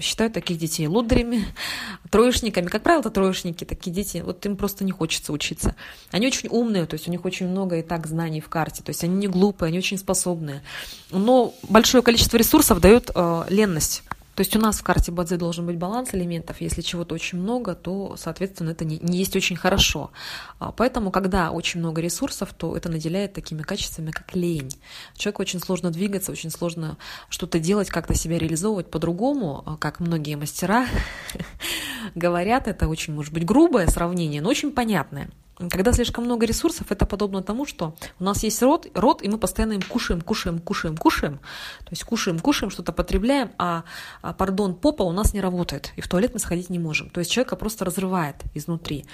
считают 0.00 0.32
таких 0.32 0.56
детей 0.56 0.86
лодырями, 0.86 1.44
троечниками. 2.10 2.66
Как 2.68 2.82
правило, 2.82 3.02
это 3.02 3.10
троечники, 3.22 3.64
такие 3.64 3.92
дети, 3.92 4.22
вот 4.24 4.44
им 4.46 4.56
просто 4.56 4.84
не 4.84 4.92
хочется 4.92 5.32
учиться. 5.32 5.74
Они 6.10 6.26
очень 6.26 6.48
умные, 6.48 6.86
то 6.86 6.94
есть 6.94 7.06
у 7.08 7.10
них 7.10 7.24
очень 7.24 7.48
много 7.48 7.78
и 7.78 7.82
так 7.82 8.06
знаний 8.06 8.40
в 8.40 8.48
карте, 8.48 8.82
то 8.82 8.90
есть 8.90 9.04
они 9.04 9.14
не 9.14 9.28
глупые, 9.28 9.68
они 9.68 9.78
очень 9.78 9.98
способные. 9.98 10.62
Но 11.10 11.54
большое 11.68 12.02
количество 12.02 12.36
ресурсов 12.36 12.80
дает 12.80 13.10
э, 13.14 13.44
ленность. 13.48 14.02
То 14.34 14.40
есть 14.40 14.56
у 14.56 14.58
нас 14.58 14.78
в 14.78 14.82
карте 14.82 15.12
Бадзи 15.12 15.36
должен 15.36 15.66
быть 15.66 15.76
баланс 15.76 16.14
элементов. 16.14 16.60
Если 16.60 16.80
чего-то 16.80 17.14
очень 17.14 17.38
много, 17.38 17.74
то, 17.74 18.16
соответственно, 18.16 18.70
это 18.70 18.84
не, 18.84 18.98
не 18.98 19.18
есть 19.18 19.36
очень 19.36 19.56
хорошо. 19.56 20.10
А, 20.58 20.72
поэтому, 20.72 21.10
когда 21.10 21.50
очень 21.50 21.80
много 21.80 22.00
ресурсов, 22.00 22.54
то 22.56 22.74
это 22.74 22.88
наделяет 22.88 23.34
такими 23.34 23.60
качествами, 23.60 24.10
как 24.10 24.34
лень. 24.34 24.70
Человеку 25.16 25.42
очень 25.42 25.60
сложно 25.60 25.90
двигаться, 25.90 26.32
очень 26.32 26.50
сложно 26.50 26.96
что-то 27.28 27.58
делать, 27.58 27.90
как-то 27.90 28.14
себя 28.14 28.38
реализовывать 28.38 28.90
по-другому, 28.90 29.62
а, 29.66 29.76
как 29.76 30.00
многие 30.00 30.36
мастера 30.36 30.86
говорят. 32.14 32.68
Это 32.68 32.88
очень, 32.88 33.14
может 33.14 33.32
быть, 33.32 33.44
грубое 33.44 33.86
сравнение, 33.86 34.40
но 34.40 34.48
очень 34.48 34.72
понятное. 34.72 35.30
Когда 35.70 35.92
слишком 35.92 36.24
много 36.24 36.46
ресурсов, 36.46 36.90
это 36.90 37.06
подобно 37.06 37.42
тому, 37.42 37.66
что 37.66 37.94
у 38.18 38.24
нас 38.24 38.42
есть 38.42 38.62
рот, 38.62 38.86
рот, 38.94 39.22
и 39.22 39.28
мы 39.28 39.38
постоянно 39.38 39.74
им 39.74 39.82
кушаем, 39.82 40.20
кушаем, 40.20 40.58
кушаем, 40.58 40.96
кушаем. 40.96 41.38
То 41.80 41.90
есть 41.90 42.04
кушаем, 42.04 42.38
кушаем, 42.38 42.70
что-то 42.70 42.92
потребляем, 42.92 43.52
а, 43.58 43.84
а, 44.22 44.32
пардон, 44.32 44.74
попа 44.74 45.02
у 45.02 45.12
нас 45.12 45.34
не 45.34 45.40
работает, 45.40 45.92
и 45.96 46.00
в 46.00 46.08
туалет 46.08 46.32
мы 46.32 46.40
сходить 46.40 46.70
не 46.70 46.78
можем. 46.78 47.10
То 47.10 47.20
есть 47.20 47.30
человека 47.30 47.56
просто 47.56 47.84
разрывает 47.84 48.36
изнутри. 48.54 49.04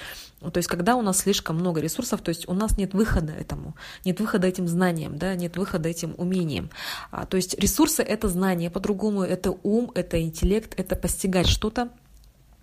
То 0.41 0.57
есть 0.57 0.69
когда 0.69 0.95
у 0.95 1.03
нас 1.03 1.19
слишком 1.19 1.57
много 1.57 1.81
ресурсов, 1.81 2.23
то 2.23 2.29
есть 2.29 2.49
у 2.49 2.55
нас 2.55 2.79
нет 2.79 2.95
выхода 2.95 3.33
этому, 3.33 3.75
нет 4.05 4.21
выхода 4.21 4.47
этим 4.47 4.69
знаниям, 4.69 5.19
да, 5.19 5.35
нет 5.35 5.57
выхода 5.57 5.89
этим 5.89 6.15
умениям. 6.17 6.71
А, 7.11 7.27
то 7.27 7.37
есть 7.37 7.59
ресурсы— 7.59 8.03
это 8.05 8.29
знания, 8.29 8.71
по-другому 8.71 9.23
это 9.23 9.55
ум, 9.63 9.91
это 9.95 10.21
интеллект, 10.23 10.75
это 10.79 10.95
постигать 10.95 11.49
что-то, 11.49 11.91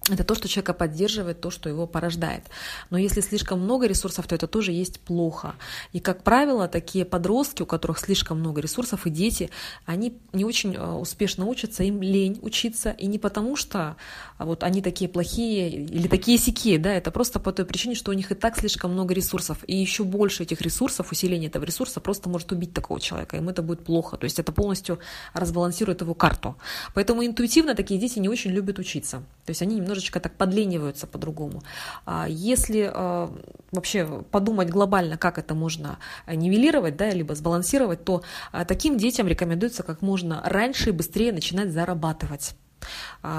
это 0.10 0.24
то, 0.24 0.36
что 0.36 0.48
человека 0.48 0.74
поддерживает, 0.74 1.42
то, 1.42 1.50
что 1.50 1.68
его 1.68 1.88
порождает. 1.88 2.44
Но 2.92 2.98
если 2.98 3.22
слишком 3.22 3.60
много 3.60 3.88
ресурсов, 3.88 4.28
то 4.28 4.36
это 4.36 4.46
тоже 4.46 4.72
есть 4.72 5.00
плохо. 5.00 5.56
И, 5.94 6.00
как 6.00 6.24
правило, 6.24 6.68
такие 6.68 7.06
подростки, 7.06 7.64
у 7.64 7.66
которых 7.66 7.98
слишком 7.98 8.40
много 8.40 8.62
ресурсов, 8.62 9.08
и 9.08 9.10
дети, 9.10 9.50
они 9.86 10.16
не 10.32 10.46
очень 10.46 10.76
э, 10.76 10.92
успешно 10.92 11.46
учатся, 11.46 11.84
им 11.84 12.04
лень 12.04 12.38
учиться, 12.44 12.92
и 12.92 13.08
не 13.08 13.18
потому, 13.18 13.56
что 13.56 13.96
а, 14.38 14.46
вот 14.46 14.64
они 14.64 14.84
такие 14.84 15.10
плохие 15.10 15.70
или 15.72 16.08
такие 16.08 16.38
сякие, 16.38 16.78
да, 16.78 16.94
это 16.94 17.10
просто 17.10 17.40
по 17.40 17.52
той 17.52 17.66
причине, 17.66 17.96
что 17.96 18.12
у 18.12 18.14
них 18.14 18.32
и 18.32 18.36
так 18.36 18.60
слишком 18.60 18.92
много 18.92 19.14
ресурсов, 19.16 19.58
и 19.66 19.76
еще 19.76 20.04
больше 20.04 20.44
этих 20.44 20.62
ресурсов, 20.62 21.12
усиление 21.12 21.50
этого 21.50 21.64
ресурса 21.64 22.00
просто 22.00 22.30
может 22.30 22.52
убить 22.52 22.74
такого 22.74 23.00
человека, 23.00 23.38
ему 23.38 23.50
это 23.50 23.64
будет 23.64 23.84
плохо, 23.84 24.18
то 24.18 24.26
есть 24.26 24.38
это 24.38 24.52
полностью 24.52 25.00
разбалансирует 25.34 26.02
его 26.02 26.14
карту. 26.14 26.56
Поэтому 26.94 27.26
интуитивно 27.26 27.74
такие 27.74 28.00
дети 28.00 28.20
не 28.20 28.30
очень 28.30 28.52
любят 28.52 28.78
учиться, 28.78 29.24
то 29.46 29.50
есть 29.50 29.64
они 29.64 29.78
немного 29.78 29.95
немножечко 29.96 30.20
так 30.20 30.36
подлениваются 30.38 31.08
по-другому. 31.08 31.64
А 32.06 32.28
если 32.28 32.92
а, 32.94 33.32
вообще 33.72 34.24
подумать 34.32 34.70
глобально, 34.70 35.18
как 35.18 35.38
это 35.38 35.56
можно 35.56 35.98
нивелировать, 36.28 36.98
да, 36.98 37.10
либо 37.10 37.36
сбалансировать, 37.36 38.04
то 38.04 38.22
а, 38.52 38.66
таким 38.66 38.98
детям 38.98 39.28
рекомендуется 39.28 39.84
как 39.84 40.02
можно 40.02 40.42
раньше 40.46 40.90
и 40.90 40.92
быстрее 40.92 41.32
начинать 41.32 41.72
зарабатывать. 41.72 42.56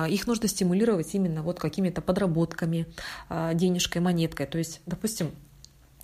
Их 0.09 0.27
нужно 0.27 0.49
стимулировать 0.49 1.14
именно 1.14 1.42
вот 1.42 1.61
какими-то 1.61 2.01
подработками, 2.01 2.87
денежкой, 3.55 4.03
монеткой. 4.03 4.47
То 4.47 4.59
есть, 4.59 4.81
допустим, 4.87 5.31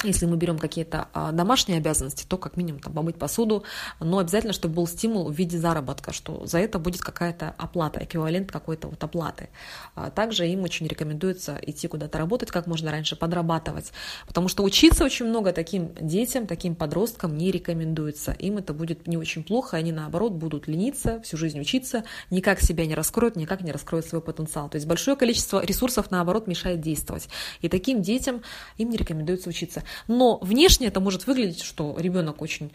если 0.04 0.26
мы 0.26 0.36
берем 0.36 0.58
какие-то 0.58 1.08
а, 1.12 1.32
домашние 1.32 1.78
обязанности, 1.78 2.24
то 2.26 2.36
как 2.36 2.56
минимум 2.56 2.80
там, 2.80 2.92
помыть 2.92 3.16
посуду, 3.16 3.64
но 4.00 4.18
обязательно, 4.18 4.52
чтобы 4.52 4.74
был 4.74 4.86
стимул 4.86 5.30
в 5.30 5.34
виде 5.34 5.58
заработка, 5.58 6.12
что 6.12 6.46
за 6.46 6.58
это 6.58 6.78
будет 6.78 7.00
какая-то 7.00 7.54
оплата, 7.58 8.02
эквивалент 8.02 8.50
какой-то 8.50 8.88
вот 8.88 9.02
оплаты. 9.02 9.48
А 9.94 10.10
также 10.10 10.46
им 10.48 10.62
очень 10.62 10.86
рекомендуется 10.86 11.58
идти 11.62 11.88
куда-то 11.88 12.18
работать 12.18 12.50
как 12.50 12.66
можно 12.66 12.90
раньше, 12.90 13.16
подрабатывать, 13.16 13.92
потому 14.26 14.48
что 14.48 14.62
учиться 14.62 15.04
очень 15.04 15.26
много 15.26 15.52
таким 15.52 15.94
детям, 16.00 16.46
таким 16.46 16.74
подросткам 16.74 17.36
не 17.36 17.50
рекомендуется. 17.50 18.32
Им 18.32 18.58
это 18.58 18.72
будет 18.72 19.06
не 19.06 19.16
очень 19.16 19.44
плохо, 19.44 19.76
они 19.76 19.92
наоборот 19.92 20.32
будут 20.32 20.68
лениться, 20.68 21.20
всю 21.22 21.36
жизнь 21.36 21.60
учиться, 21.60 22.04
никак 22.30 22.60
себя 22.60 22.86
не 22.86 22.94
раскроют, 22.94 23.36
никак 23.36 23.62
не 23.62 23.72
раскроют 23.72 24.06
свой 24.06 24.20
потенциал. 24.20 24.68
То 24.68 24.76
есть 24.76 24.86
большое 24.86 25.16
количество 25.16 25.64
ресурсов 25.64 26.10
наоборот 26.10 26.46
мешает 26.46 26.80
действовать. 26.80 27.28
И 27.60 27.68
таким 27.68 28.02
детям 28.02 28.42
им 28.76 28.90
не 28.90 28.96
рекомендуется 28.96 29.48
учиться. 29.48 29.82
Но 30.08 30.38
внешне 30.38 30.88
это 30.88 31.00
может 31.00 31.26
выглядеть, 31.26 31.62
что 31.62 31.96
ребенок 31.98 32.42
очень 32.42 32.70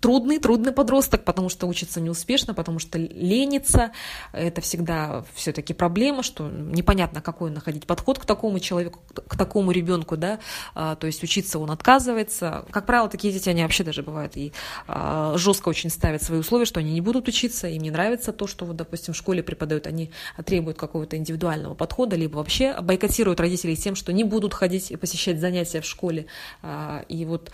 трудный, 0.00 0.38
трудный 0.38 0.72
подросток, 0.72 1.24
потому 1.24 1.48
что 1.48 1.66
учится 1.66 2.00
неуспешно, 2.00 2.54
потому 2.54 2.78
что 2.78 2.98
ленится. 2.98 3.92
Это 4.32 4.60
всегда 4.60 5.24
все-таки 5.34 5.74
проблема, 5.74 6.22
что 6.22 6.48
непонятно, 6.48 7.20
какой 7.20 7.50
находить 7.50 7.86
подход 7.86 8.18
к 8.18 8.24
такому 8.24 8.60
человеку, 8.60 9.00
к 9.14 9.36
такому 9.36 9.70
ребенку, 9.70 10.16
да, 10.16 10.38
а, 10.74 10.96
то 10.96 11.06
есть 11.06 11.22
учиться 11.22 11.58
он 11.58 11.70
отказывается. 11.70 12.64
Как 12.70 12.86
правило, 12.86 13.08
такие 13.08 13.32
дети, 13.32 13.48
они 13.48 13.62
вообще 13.62 13.84
даже 13.84 14.02
бывают 14.02 14.36
и 14.36 14.52
а, 14.86 15.34
жестко 15.36 15.68
очень 15.68 15.90
ставят 15.90 16.22
свои 16.22 16.38
условия, 16.38 16.64
что 16.64 16.80
они 16.80 16.92
не 16.92 17.00
будут 17.00 17.28
учиться, 17.28 17.68
им 17.68 17.82
не 17.82 17.90
нравится 17.90 18.32
то, 18.32 18.46
что, 18.46 18.64
вот, 18.64 18.76
допустим, 18.76 19.14
в 19.14 19.16
школе 19.16 19.42
преподают, 19.42 19.86
они 19.86 20.10
требуют 20.44 20.78
какого-то 20.78 21.16
индивидуального 21.16 21.74
подхода, 21.74 22.16
либо 22.16 22.36
вообще 22.36 22.80
бойкотируют 22.80 23.40
родителей 23.40 23.76
тем, 23.76 23.94
что 23.94 24.12
не 24.12 24.24
будут 24.24 24.54
ходить 24.54 24.90
и 24.90 24.96
посещать 24.96 25.40
занятия 25.40 25.80
в 25.80 25.86
школе, 25.86 26.26
а, 26.62 27.04
и 27.08 27.24
вот 27.24 27.50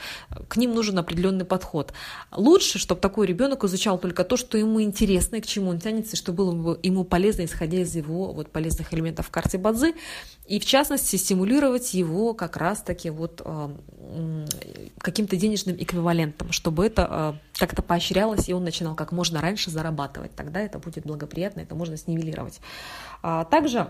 к 0.48 0.56
ним 0.56 0.74
нужен 0.74 0.98
определенный 0.98 1.44
подход. 1.44 1.92
Лучше, 2.34 2.78
чтобы 2.78 3.00
такой 3.00 3.26
ребенок 3.26 3.64
изучал 3.64 3.98
только 3.98 4.24
то, 4.24 4.36
что 4.36 4.56
ему 4.56 4.80
интересно 4.82 5.36
и 5.36 5.40
к 5.40 5.46
чему 5.46 5.70
он 5.70 5.80
тянется, 5.80 6.14
и 6.14 6.18
что 6.18 6.32
было 6.32 6.52
бы 6.52 6.80
ему 6.82 7.04
полезно, 7.04 7.44
исходя 7.44 7.78
из 7.78 7.94
его 7.94 8.32
вот, 8.32 8.50
полезных 8.50 8.94
элементов 8.94 9.26
в 9.26 9.30
карте 9.30 9.58
Бадзи. 9.58 9.94
И 10.46 10.58
в 10.58 10.64
частности, 10.64 11.16
стимулировать 11.16 11.94
его 11.94 12.34
как 12.34 12.56
раз-таки 12.56 13.10
вот 13.10 13.42
э, 13.44 14.46
каким-то 14.98 15.36
денежным 15.36 15.76
эквивалентом, 15.76 16.52
чтобы 16.52 16.86
это 16.86 17.36
э, 17.36 17.58
как-то 17.58 17.82
поощрялось, 17.82 18.48
и 18.48 18.54
он 18.54 18.64
начинал 18.64 18.94
как 18.94 19.12
можно 19.12 19.40
раньше 19.40 19.70
зарабатывать. 19.70 20.34
Тогда 20.34 20.60
это 20.60 20.78
будет 20.78 21.04
благоприятно, 21.04 21.60
это 21.60 21.74
можно 21.74 21.96
снивелировать. 21.96 22.60
А 23.22 23.44
также 23.44 23.88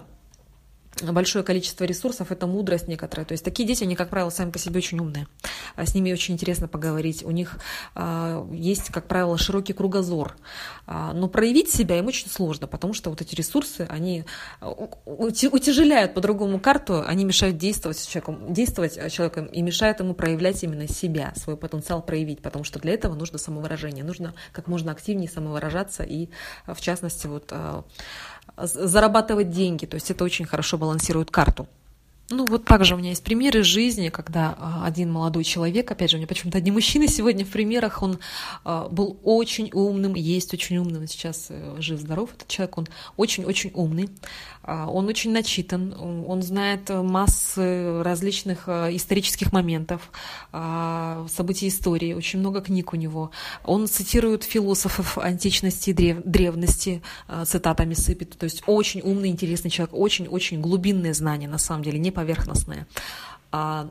большое 1.01 1.45
количество 1.45 1.85
ресурсов, 1.85 2.31
это 2.31 2.47
мудрость 2.47 2.89
некоторая. 2.89 3.25
То 3.25 3.33
есть 3.33 3.45
такие 3.45 3.67
дети, 3.67 3.85
они, 3.85 3.97
как 3.97 4.11
правило, 4.11 4.31
сами 4.31 4.51
по 4.51 4.59
себе 4.59 4.79
очень 4.79 4.99
умные. 4.99 5.27
А 5.75 5.87
с 5.87 5.95
ними 5.95 6.13
очень 6.13 6.35
интересно 6.35 6.69
поговорить. 6.69 7.25
У 7.25 7.31
них 7.31 7.59
а, 7.95 8.47
есть, 8.53 8.91
как 8.91 9.09
правило, 9.09 9.39
широкий 9.39 9.73
кругозор. 9.73 10.37
А, 10.87 11.13
но 11.13 11.29
проявить 11.29 11.71
себя 11.71 11.99
им 11.99 12.07
очень 12.07 12.29
сложно, 12.29 12.67
потому 12.67 12.93
что 12.93 13.11
вот 13.11 13.21
эти 13.21 13.35
ресурсы, 13.35 13.87
они 13.89 14.25
утяжеляют 14.61 16.15
по-другому 16.15 16.61
карту, 16.61 17.03
они 17.07 17.25
мешают 17.25 17.57
действовать 17.57 18.07
человеком, 18.07 18.53
действовать 18.53 19.13
человеком 19.13 19.47
и 19.47 19.63
мешают 19.63 20.01
ему 20.01 20.15
проявлять 20.15 20.63
именно 20.63 20.87
себя, 20.89 21.33
свой 21.37 21.57
потенциал 21.57 22.03
проявить, 22.03 22.43
потому 22.43 22.65
что 22.65 22.79
для 22.79 22.93
этого 22.93 23.15
нужно 23.15 23.39
самовыражение, 23.39 24.05
нужно 24.05 24.35
как 24.53 24.67
можно 24.67 24.93
активнее 24.93 25.29
самовыражаться 25.29 26.03
и, 26.03 26.29
в 26.67 26.81
частности, 26.81 27.27
вот 27.27 27.53
зарабатывать 28.57 29.51
деньги. 29.51 29.87
То 29.87 29.97
есть 29.97 30.11
это 30.11 30.25
очень 30.25 30.45
хорошо 30.45 30.79
балансирует 30.79 31.31
карту. 31.31 31.67
Ну, 32.33 32.47
вот 32.47 32.65
также 32.65 32.95
у 32.95 32.99
меня 32.99 33.11
есть 33.11 33.23
примеры 33.23 33.61
из 33.61 33.67
жизни, 33.67 34.09
когда 34.09 34.57
а, 34.59 34.87
один 34.87 35.13
молодой 35.13 35.45
человек, 35.45 35.91
опять 35.91 36.11
же, 36.11 36.17
у 36.17 36.19
меня 36.19 36.27
почему-то 36.27 36.59
одни 36.59 36.71
мужчины 36.71 37.07
сегодня 37.07 37.45
в 37.45 37.51
примерах, 37.51 38.03
он 38.03 38.19
а, 38.65 38.89
был 38.89 39.19
очень 39.23 39.71
умным, 39.73 40.15
есть 40.15 40.55
очень 40.55 40.79
умным, 40.79 41.07
сейчас 41.07 41.49
э, 41.51 41.77
жив-здоров 41.79 42.31
этот 42.35 42.49
человек, 42.49 42.79
он 42.79 42.89
очень-очень 43.17 43.73
умный, 43.75 44.09
а, 44.62 44.62
он 44.65 45.09
очень 45.09 45.33
начитан, 45.33 45.95
он 45.99 46.43
знает 46.43 46.89
массы 46.89 48.03
различных 48.03 48.69
исторических 48.69 49.53
моментов, 49.53 50.11
событий 50.51 51.69
истории, 51.69 52.15
очень 52.15 52.39
много 52.39 52.63
книг 52.63 52.93
у 52.93 52.97
него. 52.97 53.31
Он 53.65 53.87
цитирует 53.87 54.45
философов 54.45 55.19
античности 55.19 55.91
и 55.91 55.93
древ 55.93 56.23
древности, 56.25 57.03
цитатами 57.45 57.95
сыпет, 57.95 58.39
то 58.39 58.45
есть 58.45 58.63
очень 58.67 59.03
умный, 59.03 59.29
интересный 59.29 59.71
человек, 59.71 59.95
очень-очень 59.95 60.61
глубинные 60.61 61.13
знания, 61.13 61.49
на 61.49 61.59
самом 61.59 61.83
деле, 61.83 61.99
не 61.99 62.11
по 62.11 62.23
поверхностное. 62.23 62.87
А, 62.87 63.32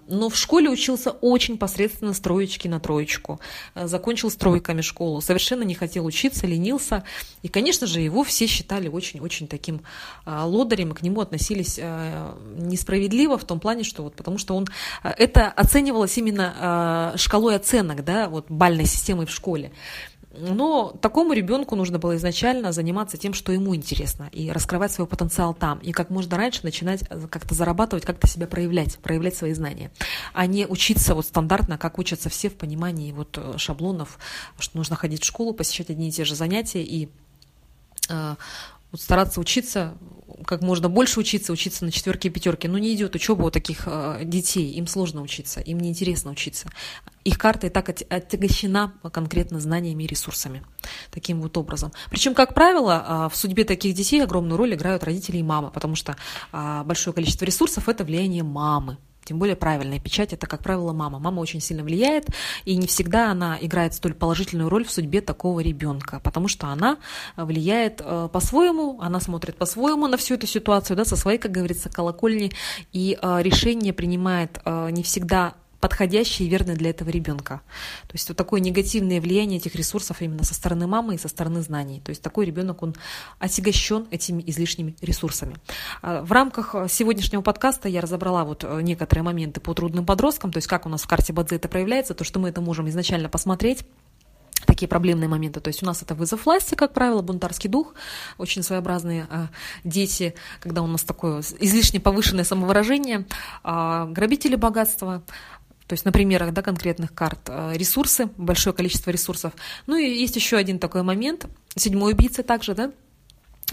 но 0.07 0.29
в 0.29 0.35
школе 0.35 0.69
учился 0.69 1.11
очень 1.11 1.57
посредственно 1.57 2.13
с 2.13 2.19
троечки 2.19 2.67
на 2.67 2.79
троечку. 2.79 3.39
Э, 3.75 3.87
закончил 3.87 4.31
с 4.31 4.35
школу. 4.81 5.21
Совершенно 5.21 5.63
не 5.63 5.75
хотел 5.75 6.05
учиться, 6.05 6.47
ленился. 6.47 7.03
И, 7.43 7.47
конечно 7.47 7.85
же, 7.85 8.01
его 8.01 8.23
все 8.23 8.47
считали 8.47 8.87
очень-очень 8.87 9.47
таким 9.47 9.81
а, 10.25 10.45
лодырем, 10.45 10.91
и 10.91 10.95
к 10.95 11.01
нему 11.01 11.21
относились 11.21 11.79
а, 11.81 12.37
несправедливо 12.57 13.37
в 13.37 13.43
том 13.43 13.59
плане, 13.59 13.83
что 13.83 14.03
вот 14.03 14.15
потому 14.15 14.37
что 14.37 14.55
он... 14.55 14.67
Это 15.03 15.47
оценивалось 15.47 16.17
именно 16.17 17.13
шкалой 17.15 17.55
оценок, 17.55 18.03
да, 18.03 18.29
вот 18.29 18.45
бальной 18.49 18.85
системой 18.85 19.25
в 19.25 19.31
школе. 19.31 19.71
Но 20.37 20.95
такому 21.01 21.33
ребенку 21.33 21.75
нужно 21.75 21.99
было 21.99 22.15
изначально 22.15 22.71
заниматься 22.71 23.17
тем, 23.17 23.33
что 23.33 23.51
ему 23.51 23.75
интересно, 23.75 24.29
и 24.31 24.49
раскрывать 24.49 24.91
свой 24.91 25.05
потенциал 25.05 25.53
там, 25.53 25.79
и 25.79 25.91
как 25.91 26.09
можно 26.09 26.37
раньше 26.37 26.61
начинать 26.63 27.07
как-то 27.29 27.53
зарабатывать, 27.53 28.05
как-то 28.05 28.27
себя 28.27 28.47
проявлять, 28.47 28.97
проявлять 28.99 29.35
свои 29.35 29.53
знания, 29.53 29.91
а 30.33 30.45
не 30.45 30.65
учиться 30.65 31.15
вот 31.15 31.25
стандартно, 31.25 31.77
как 31.77 31.99
учатся 31.99 32.29
все 32.29 32.49
в 32.49 32.55
понимании 32.55 33.11
вот 33.11 33.37
э, 33.37 33.57
шаблонов, 33.57 34.17
что 34.57 34.77
нужно 34.77 34.95
ходить 34.95 35.21
в 35.21 35.25
школу, 35.25 35.53
посещать 35.53 35.89
одни 35.89 36.09
и 36.09 36.11
те 36.11 36.23
же 36.23 36.35
занятия 36.35 36.83
и 36.83 37.09
э, 38.09 38.35
вот 38.91 39.01
стараться 39.01 39.41
учиться, 39.41 39.95
как 40.45 40.61
можно 40.61 40.89
больше 40.89 41.19
учиться, 41.19 41.51
учиться 41.51 41.85
на 41.85 41.91
четверке 41.91 42.29
и 42.29 42.31
пятерке. 42.31 42.67
Но 42.67 42.77
не 42.77 42.93
идет 42.93 43.15
учеба 43.15 43.43
у 43.43 43.51
таких 43.51 43.83
э, 43.85 44.21
детей, 44.23 44.71
им 44.73 44.87
сложно 44.87 45.21
учиться, 45.21 45.59
им 45.59 45.79
неинтересно 45.79 46.31
учиться. 46.31 46.69
Их 47.23 47.37
карта 47.37 47.67
и 47.67 47.69
так 47.69 47.89
отягощена 47.89 48.93
конкретно 49.11 49.59
знаниями 49.59 50.03
и 50.03 50.07
ресурсами. 50.07 50.63
Таким 51.11 51.41
вот 51.41 51.57
образом. 51.57 51.91
Причем, 52.09 52.33
как 52.33 52.53
правило, 52.53 53.27
э, 53.27 53.33
в 53.33 53.37
судьбе 53.37 53.63
таких 53.63 53.93
детей 53.95 54.23
огромную 54.23 54.57
роль 54.57 54.73
играют 54.73 55.03
родители 55.03 55.37
и 55.37 55.43
мама, 55.43 55.69
потому 55.69 55.95
что 55.95 56.15
э, 56.51 56.83
большое 56.85 57.13
количество 57.13 57.45
ресурсов– 57.45 57.87
это 57.89 58.03
влияние 58.03 58.43
мамы. 58.43 58.97
Тем 59.23 59.37
более 59.39 59.55
правильная 59.55 59.99
печать– 59.99 60.33
это, 60.33 60.47
как 60.47 60.63
правило, 60.63 60.93
мама. 60.93 61.19
Мама 61.19 61.39
очень 61.41 61.61
сильно 61.61 61.83
влияет, 61.83 62.27
и 62.65 62.75
не 62.75 62.87
всегда 62.87 63.31
она 63.31 63.57
играет 63.61 63.93
столь 63.93 64.13
положительную 64.13 64.69
роль 64.69 64.83
в 64.83 64.91
судьбе 64.91 65.21
такого 65.21 65.59
ребенка, 65.59 66.19
потому 66.23 66.47
что 66.47 66.67
она 66.67 66.97
влияет 67.37 68.01
э, 68.03 68.29
по-своему, 68.31 68.99
она 68.99 69.19
смотрит 69.19 69.55
по-своему 69.55 70.07
на 70.07 70.17
всю 70.17 70.35
эту 70.35 70.47
ситуацию, 70.47 70.97
да, 70.97 71.05
со 71.05 71.15
своей, 71.15 71.37
как 71.37 71.51
говорится, 71.51 71.89
колокольни, 71.89 72.51
и 72.91 73.17
э, 73.21 73.41
решение 73.41 73.93
принимает 73.93 74.59
э, 74.65 74.89
не 74.91 75.03
всегда 75.03 75.53
подходящий 75.81 76.45
и 76.45 76.49
верный 76.49 76.75
для 76.75 76.91
этого 76.91 77.09
ребенка. 77.09 77.61
То 78.07 78.13
есть 78.13 78.29
вот 78.29 78.37
такое 78.37 78.61
негативное 78.61 79.19
влияние 79.19 79.57
этих 79.57 79.75
ресурсов 79.75 80.21
именно 80.21 80.43
со 80.43 80.53
стороны 80.53 80.87
мамы 80.87 81.15
и 81.15 81.17
со 81.17 81.27
стороны 81.27 81.61
знаний. 81.61 81.99
То 81.99 82.11
есть 82.11 82.21
такой 82.21 82.45
ребенок, 82.45 82.83
он 82.83 82.95
отягощен 83.39 84.07
этими 84.11 84.43
излишними 84.47 84.95
ресурсами. 85.01 85.55
А, 86.01 86.23
в 86.23 86.31
рамках 86.31 86.75
сегодняшнего 86.89 87.41
подкаста 87.41 87.89
я 87.89 87.99
разобрала 88.01 88.45
вот 88.45 88.63
э, 88.63 88.81
некоторые 88.81 89.23
моменты 89.23 89.59
по 89.59 89.73
трудным 89.73 90.05
подросткам, 90.05 90.51
то 90.51 90.57
есть 90.57 90.67
как 90.67 90.85
у 90.85 90.89
нас 90.89 91.01
в 91.01 91.07
карте 91.07 91.33
Бадзе 91.33 91.55
это 91.55 91.67
проявляется, 91.67 92.13
то, 92.13 92.23
что 92.23 92.39
мы 92.39 92.49
это 92.49 92.61
можем 92.61 92.87
изначально 92.87 93.27
посмотреть, 93.27 93.83
такие 94.65 94.87
проблемные 94.87 95.27
моменты. 95.27 95.59
То 95.59 95.67
есть 95.67 95.83
у 95.83 95.85
нас 95.85 96.01
это 96.01 96.15
вызов 96.15 96.45
власти, 96.45 96.75
как 96.75 96.93
правило, 96.93 97.21
бунтарский 97.21 97.69
дух, 97.69 97.93
очень 98.37 98.63
своеобразные 98.63 99.27
э, 99.29 99.47
дети, 99.83 100.33
когда 100.59 100.81
у 100.81 100.87
нас 100.87 101.03
такое 101.03 101.41
излишне 101.59 101.99
повышенное 101.99 102.43
самовыражение, 102.43 103.25
э, 103.63 104.05
грабители 104.09 104.55
богатства, 104.55 105.23
то 105.91 105.93
есть 105.93 106.05
на 106.05 106.13
примерах 106.13 106.53
да, 106.53 106.61
конкретных 106.61 107.13
карт 107.13 107.49
э, 107.49 107.73
ресурсы, 107.75 108.29
большое 108.37 108.73
количество 108.73 109.11
ресурсов. 109.11 109.51
Ну 109.87 109.97
и 109.97 110.09
есть 110.09 110.37
еще 110.37 110.55
один 110.55 110.79
такой 110.79 111.03
момент, 111.03 111.47
седьмой 111.75 112.13
убийца 112.13 112.43
также, 112.43 112.75
да, 112.75 112.93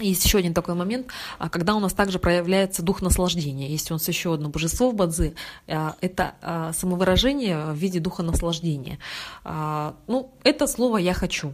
есть 0.01 0.25
еще 0.25 0.37
один 0.39 0.53
такой 0.53 0.75
момент, 0.75 1.07
а, 1.37 1.47
когда 1.47 1.75
у 1.75 1.79
нас 1.79 1.93
также 1.93 2.19
проявляется 2.19 2.83
дух 2.83 3.01
наслаждения. 3.01 3.69
Есть 3.69 3.89
у 3.89 3.93
нас 3.93 4.05
еще 4.09 4.33
одно 4.33 4.49
божество 4.49 4.91
в 4.91 4.95
Бадзи, 4.95 5.33
а, 5.69 5.95
это 6.01 6.33
а, 6.41 6.73
самовыражение 6.73 7.71
в 7.71 7.75
виде 7.75 8.01
духа 8.01 8.21
наслаждения. 8.21 8.99
Ну, 9.45 10.33
это 10.43 10.67
слово 10.67 10.97
«я 10.97 11.13
хочу». 11.13 11.53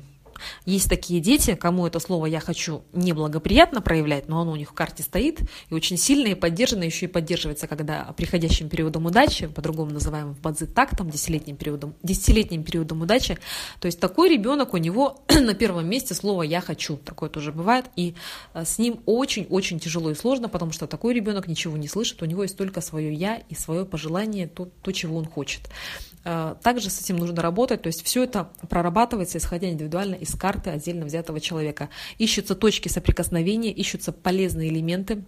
Есть 0.65 0.89
такие 0.89 1.19
дети, 1.19 1.55
кому 1.55 1.87
это 1.87 1.99
слово 1.99 2.25
«я 2.25 2.39
хочу» 2.39 2.83
неблагоприятно 2.93 3.81
проявлять, 3.81 4.27
но 4.27 4.41
оно 4.41 4.51
у 4.51 4.55
них 4.55 4.69
в 4.69 4.73
карте 4.73 5.03
стоит, 5.03 5.41
и 5.69 5.73
очень 5.73 5.97
сильно 5.97 6.27
и 6.27 6.35
поддержано, 6.35 6.83
еще 6.83 7.05
и 7.05 7.09
поддерживается, 7.09 7.67
когда 7.67 8.13
приходящим 8.17 8.69
периодом 8.69 9.05
удачи, 9.05 9.47
по-другому 9.47 9.91
называем 9.91 10.33
в 10.33 10.41
бадзи 10.41 10.65
тактом, 10.65 11.09
десятилетним 11.09 11.55
периодом, 11.55 11.95
десятилетним 12.03 12.63
периодом 12.63 13.01
удачи, 13.01 13.37
то 13.79 13.85
есть 13.85 13.99
такой 13.99 14.29
ребенок, 14.29 14.73
у 14.73 14.77
него 14.77 15.23
на 15.29 15.53
первом 15.53 15.87
месте 15.89 16.13
слово 16.13 16.43
«я 16.43 16.61
хочу», 16.61 16.97
такое 16.97 17.29
тоже 17.29 17.51
бывает, 17.51 17.85
и 17.95 18.15
э, 18.53 18.65
с 18.65 18.77
ним 18.77 19.01
очень-очень 19.05 19.79
тяжело 19.79 20.11
и 20.11 20.15
сложно, 20.15 20.49
потому 20.49 20.71
что 20.71 20.87
такой 20.87 21.13
ребенок 21.13 21.47
ничего 21.47 21.77
не 21.77 21.87
слышит, 21.87 22.21
у 22.21 22.25
него 22.25 22.43
есть 22.43 22.57
только 22.57 22.81
свое 22.81 23.13
«я» 23.13 23.41
и 23.49 23.55
свое 23.55 23.85
пожелание, 23.85 24.47
то, 24.47 24.65
то 24.81 24.91
чего 24.91 25.17
он 25.17 25.25
хочет. 25.25 25.61
Э, 26.25 26.55
также 26.61 26.89
с 26.89 26.99
этим 26.99 27.17
нужно 27.17 27.41
работать, 27.41 27.83
то 27.83 27.87
есть 27.87 28.03
все 28.03 28.23
это 28.23 28.49
прорабатывается, 28.67 29.37
исходя 29.37 29.69
индивидуально 29.69 30.15
из 30.15 30.33
карты 30.33 30.71
отдельно 30.71 31.05
взятого 31.05 31.39
человека. 31.39 31.89
Ищутся 32.17 32.55
точки 32.55 32.87
соприкосновения, 32.87 33.71
ищутся 33.71 34.11
полезные 34.11 34.69
элементы, 34.69 35.23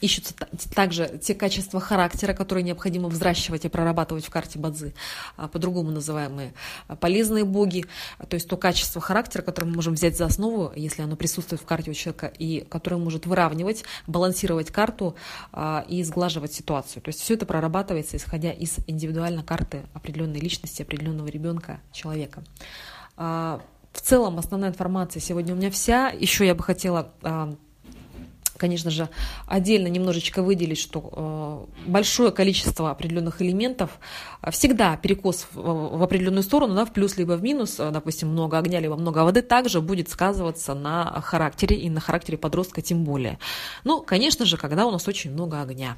Ищутся 0.00 0.34
также 0.74 1.20
те 1.22 1.34
качества 1.34 1.78
характера, 1.78 2.32
которые 2.32 2.64
необходимо 2.64 3.08
взращивать 3.08 3.64
и 3.64 3.68
прорабатывать 3.68 4.24
в 4.24 4.30
карте 4.30 4.58
Бадзы, 4.58 4.94
а, 5.36 5.46
по-другому 5.48 5.90
называемые 5.90 6.54
а, 6.88 6.96
полезные 6.96 7.44
боги, 7.44 7.84
то 8.28 8.34
есть 8.34 8.48
то 8.48 8.56
качество 8.56 9.00
характера, 9.00 9.42
которое 9.42 9.68
мы 9.68 9.74
можем 9.74 9.94
взять 9.94 10.16
за 10.16 10.24
основу, 10.24 10.72
если 10.74 11.02
оно 11.02 11.16
присутствует 11.16 11.60
в 11.60 11.66
карте 11.66 11.90
у 11.90 11.94
человека, 11.94 12.32
и 12.38 12.66
которое 12.68 12.96
может 12.96 13.26
выравнивать, 13.26 13.84
балансировать 14.06 14.70
карту 14.70 15.16
а, 15.52 15.84
и 15.86 16.02
сглаживать 16.02 16.54
ситуацию. 16.54 17.02
То 17.02 17.10
есть 17.10 17.20
все 17.20 17.34
это 17.34 17.44
прорабатывается, 17.44 18.16
исходя 18.16 18.52
из 18.52 18.76
индивидуальной 18.86 19.42
карты 19.42 19.82
определенной 19.92 20.40
личности, 20.40 20.82
определенного 20.82 21.28
ребенка, 21.28 21.80
человека. 21.92 22.42
В 23.16 24.00
целом 24.00 24.38
основная 24.38 24.70
информация 24.70 25.20
сегодня 25.20 25.52
у 25.52 25.56
меня 25.56 25.70
вся. 25.70 26.08
Еще 26.08 26.46
я 26.46 26.54
бы 26.54 26.62
хотела 26.62 27.12
конечно 28.60 28.90
же, 28.90 29.08
отдельно 29.46 29.88
немножечко 29.88 30.42
выделить, 30.42 30.78
что 30.78 31.66
э, 31.86 31.90
большое 31.90 32.30
количество 32.30 32.90
определенных 32.90 33.40
элементов 33.42 33.98
э, 34.42 34.50
всегда 34.50 34.96
перекос 34.96 35.48
в 35.54 36.02
определенную 36.02 36.42
сторону, 36.42 36.74
да, 36.74 36.84
в 36.84 36.92
плюс 36.92 37.16
либо 37.16 37.32
в 37.32 37.42
минус, 37.42 37.80
э, 37.80 37.90
допустим, 37.90 38.28
много 38.28 38.58
огня 38.58 38.78
либо 38.78 38.96
много 38.96 39.24
воды, 39.24 39.42
также 39.42 39.80
будет 39.80 40.10
сказываться 40.10 40.74
на 40.74 41.20
характере 41.22 41.76
и 41.76 41.88
на 41.88 42.00
характере 42.00 42.36
подростка 42.36 42.82
тем 42.82 43.04
более. 43.04 43.38
Ну, 43.84 44.02
конечно 44.02 44.44
же, 44.44 44.56
когда 44.56 44.86
у 44.86 44.90
нас 44.90 45.08
очень 45.08 45.32
много 45.32 45.62
огня. 45.62 45.96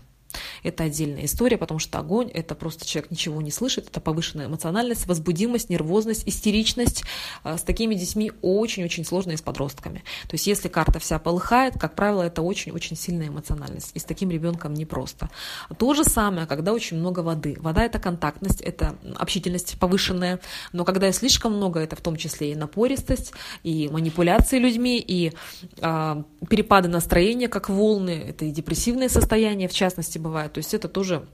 Это 0.62 0.84
отдельная 0.84 1.24
история, 1.24 1.58
потому 1.58 1.80
что 1.80 1.98
огонь– 1.98 2.30
это 2.34 2.54
просто 2.54 2.86
человек 2.86 3.10
ничего 3.10 3.40
не 3.40 3.50
слышит, 3.50 3.88
это 3.88 4.00
повышенная 4.00 4.46
эмоциональность, 4.46 5.06
возбудимость, 5.06 5.70
нервозность, 5.70 6.26
истеричность. 6.26 7.04
А, 7.42 7.58
с 7.58 7.62
такими 7.62 7.94
детьми 7.94 8.32
очень-очень 8.42 9.04
сложно 9.04 9.32
и 9.32 9.36
с 9.36 9.42
подростками. 9.42 10.04
То 10.28 10.34
есть 10.34 10.46
если 10.46 10.68
карта 10.68 10.98
вся 10.98 11.18
полыхает, 11.18 11.78
как 11.78 11.94
правило, 11.94 12.22
это 12.22 12.42
очень-очень 12.42 12.96
сильная 12.96 13.28
эмоциональность. 13.28 13.90
И 13.94 13.98
с 13.98 14.04
таким 14.04 14.30
ребенком 14.30 14.74
непросто. 14.74 15.30
То 15.78 15.94
же 15.94 16.04
самое, 16.04 16.46
когда 16.46 16.72
очень 16.72 16.98
много 16.98 17.20
воды. 17.20 17.56
Вода– 17.60 17.82
это 17.84 17.98
контактность, 17.98 18.60
это 18.60 18.96
общительность 19.16 19.78
повышенная, 19.78 20.40
но 20.72 20.84
когда 20.84 21.10
слишком 21.12 21.56
много, 21.56 21.80
это 21.80 21.96
в 21.96 22.00
том 22.00 22.16
числе 22.16 22.52
и 22.52 22.54
напористость, 22.54 23.32
и 23.62 23.88
манипуляции 23.88 24.58
людьми, 24.58 24.98
и 24.98 25.32
э, 25.78 26.22
перепады 26.48 26.88
настроения, 26.88 27.48
как 27.48 27.68
волны, 27.68 28.26
это 28.28 28.44
и 28.44 28.50
депрессивные 28.50 29.08
состояния, 29.08 29.68
в 29.68 29.72
частности, 29.72 30.18
бывает. 30.22 30.52
То 30.54 30.58
есть 30.58 30.72
это 30.74 30.88
тоже 30.88 31.26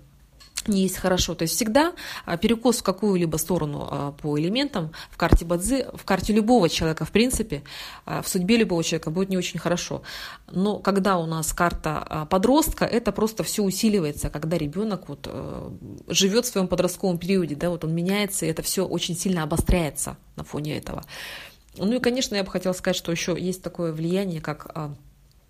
не 0.67 0.83
есть 0.83 0.97
хорошо. 0.97 1.35
То 1.35 1.43
есть 1.43 1.55
всегда 1.55 1.93
а, 2.25 2.37
перекос 2.37 2.79
в 2.79 2.83
какую-либо 2.83 3.37
сторону 3.37 3.89
а, 3.91 4.13
по 4.13 4.39
элементам 4.39 4.93
в 5.11 5.17
карте 5.17 5.45
Бадзи, 5.45 5.87
в 5.95 6.05
карте 6.05 6.33
любого 6.33 6.69
человека, 6.69 7.05
в 7.05 7.11
принципе, 7.11 7.63
а, 8.05 8.23
в 8.23 8.29
судьбе 8.29 8.57
любого 8.57 8.83
человека 8.83 9.11
будет 9.11 9.29
не 9.29 9.37
очень 9.37 9.59
хорошо. 9.59 10.03
Но 10.51 10.79
когда 10.79 11.19
у 11.19 11.27
нас 11.27 11.53
карта 11.53 12.27
подростка, 12.31 12.85
это 12.85 13.13
просто 13.13 13.43
все 13.43 13.63
усиливается, 13.63 14.31
когда 14.31 14.59
ребенок 14.59 15.09
вот 15.09 15.29
живет 16.09 16.47
в 16.47 16.49
своем 16.49 16.69
подростковом 16.69 17.19
периоде, 17.19 17.55
да, 17.55 17.71
вот 17.71 17.85
он 17.85 17.95
меняется, 17.95 18.47
и 18.47 18.49
это 18.49 18.63
все 18.63 18.85
очень 18.85 19.17
сильно 19.17 19.43
обостряется 19.43 20.17
на 20.37 20.45
фоне 20.45 20.79
этого. 20.79 21.05
Ну 21.77 21.97
и, 21.97 22.01
конечно, 22.01 22.35
я 22.35 22.45
бы 22.45 22.51
хотела 22.51 22.73
сказать, 22.73 22.97
что 22.97 23.13
еще 23.13 23.37
есть 23.39 23.63
такое 23.63 23.93
влияние, 23.93 24.41
как 24.41 24.75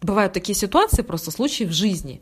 Бывают 0.00 0.32
такие 0.32 0.54
ситуации, 0.54 1.02
просто 1.02 1.32
случаи 1.32 1.64
в 1.64 1.72
жизни, 1.72 2.20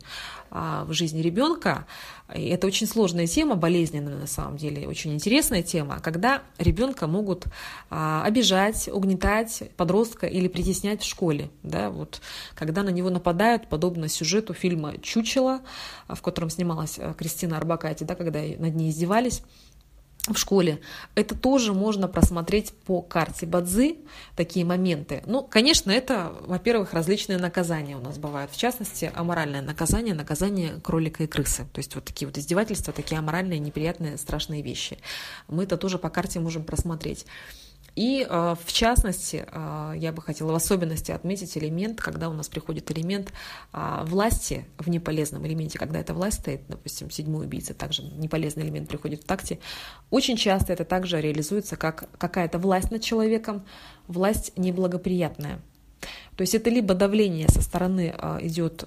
а, 0.49 0.83
в 0.85 0.93
жизни 0.93 1.21
ребенка. 1.21 1.85
И 2.33 2.47
это 2.47 2.65
очень 2.65 2.87
сложная 2.87 3.27
тема, 3.27 3.55
болезненная 3.55 4.17
на 4.17 4.25
самом 4.25 4.57
деле, 4.57 4.87
очень 4.87 5.13
интересная 5.13 5.61
тема, 5.61 5.99
когда 5.99 6.41
ребенка 6.57 7.05
могут 7.05 7.45
а, 7.91 8.23
обижать, 8.25 8.89
угнетать 8.91 9.63
подростка 9.77 10.25
или 10.25 10.47
притеснять 10.47 11.03
в 11.03 11.07
школе. 11.07 11.51
Да, 11.61 11.91
вот, 11.91 12.19
когда 12.55 12.81
на 12.81 12.89
него 12.89 13.11
нападают, 13.11 13.67
подобно 13.69 14.07
сюжету 14.07 14.55
фильма 14.55 14.97
«Чучело», 15.03 15.61
в 16.07 16.21
котором 16.23 16.49
снималась 16.49 16.99
Кристина 17.15 17.57
Арбакайте, 17.57 18.05
да, 18.05 18.15
когда 18.15 18.39
над 18.39 18.73
ней 18.75 18.89
издевались 18.89 19.43
в 20.33 20.39
школе. 20.39 20.79
Это 21.15 21.35
тоже 21.35 21.73
можно 21.73 22.07
просмотреть 22.07 22.73
по 22.85 23.01
карте 23.01 23.45
Бадзи, 23.45 23.97
такие 24.35 24.65
моменты. 24.65 25.23
Ну, 25.25 25.43
конечно, 25.43 25.91
это, 25.91 26.33
во-первых, 26.41 26.93
различные 26.93 27.37
наказания 27.37 27.95
у 27.95 28.01
нас 28.01 28.17
бывают. 28.17 28.51
В 28.51 28.57
частности, 28.57 29.11
аморальное 29.13 29.61
наказание, 29.61 30.13
наказание 30.13 30.79
кролика 30.83 31.23
и 31.23 31.27
крысы. 31.27 31.65
То 31.73 31.79
есть 31.79 31.95
вот 31.95 32.05
такие 32.05 32.27
вот 32.27 32.37
издевательства, 32.37 32.93
такие 32.93 33.19
аморальные, 33.19 33.59
неприятные, 33.59 34.17
страшные 34.17 34.61
вещи. 34.61 34.97
Мы 35.47 35.63
это 35.63 35.77
тоже 35.77 35.97
по 35.97 36.09
карте 36.09 36.39
можем 36.39 36.63
просмотреть. 36.63 37.25
И 37.97 38.27
э, 38.29 38.55
в 38.63 38.71
частности, 38.71 39.43
э, 39.51 39.93
я 39.97 40.11
бы 40.11 40.21
хотела 40.21 40.51
в 40.51 40.55
особенности 40.55 41.09
отметить 41.11 41.57
элемент, 41.57 41.99
когда 41.99 42.29
у 42.29 42.33
нас 42.33 42.47
приходит 42.47 42.91
элемент 42.91 43.33
э, 43.73 44.03
власти 44.05 44.67
в 44.77 44.87
неполезном 44.87 45.47
элементе, 45.47 45.79
когда 45.79 45.99
эта 45.99 46.13
власть 46.13 46.41
стоит, 46.41 46.61
допустим, 46.67 47.09
седьмой 47.09 47.47
убийца, 47.47 47.73
также 47.73 48.03
неполезный 48.03 48.65
элемент 48.65 48.87
приходит 48.87 49.23
в 49.23 49.25
такте. 49.25 49.57
Очень 50.11 50.37
часто 50.37 50.73
это 50.73 50.85
также 50.85 51.19
реализуется 51.19 51.75
как 51.75 52.07
какая-то 52.19 52.59
власть 52.59 52.91
над 52.91 53.01
человеком, 53.01 53.65
власть 54.07 54.53
неблагоприятная. 54.55 55.59
То 56.35 56.41
есть 56.41 56.53
это 56.53 56.69
либо 56.69 56.93
давление 56.93 57.49
со 57.49 57.63
стороны 57.63 58.13
идет 58.41 58.83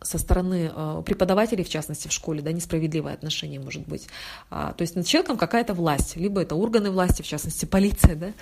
со 0.00 0.18
стороны 0.18 0.70
э, 0.74 1.02
преподавателей, 1.04 1.64
в 1.64 1.68
частности, 1.68 2.08
в 2.08 2.12
школе, 2.12 2.42
да, 2.42 2.52
несправедливое 2.52 3.14
отношение 3.14 3.60
может 3.60 3.86
быть. 3.86 4.06
А, 4.50 4.72
то 4.72 4.82
есть 4.82 4.94
над 4.94 5.06
человеком 5.06 5.36
какая-то 5.36 5.74
власть, 5.74 6.16
либо 6.16 6.40
это 6.40 6.54
органы 6.54 6.90
власти, 6.90 7.22
в 7.22 7.26
частности, 7.26 7.64
полиция, 7.64 8.14
да, 8.14 8.32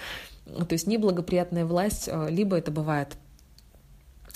то 0.65 0.73
есть 0.73 0.87
неблагоприятная 0.87 1.65
власть, 1.65 2.09
э, 2.09 2.29
либо 2.31 2.57
это 2.57 2.71
бывает 2.71 3.17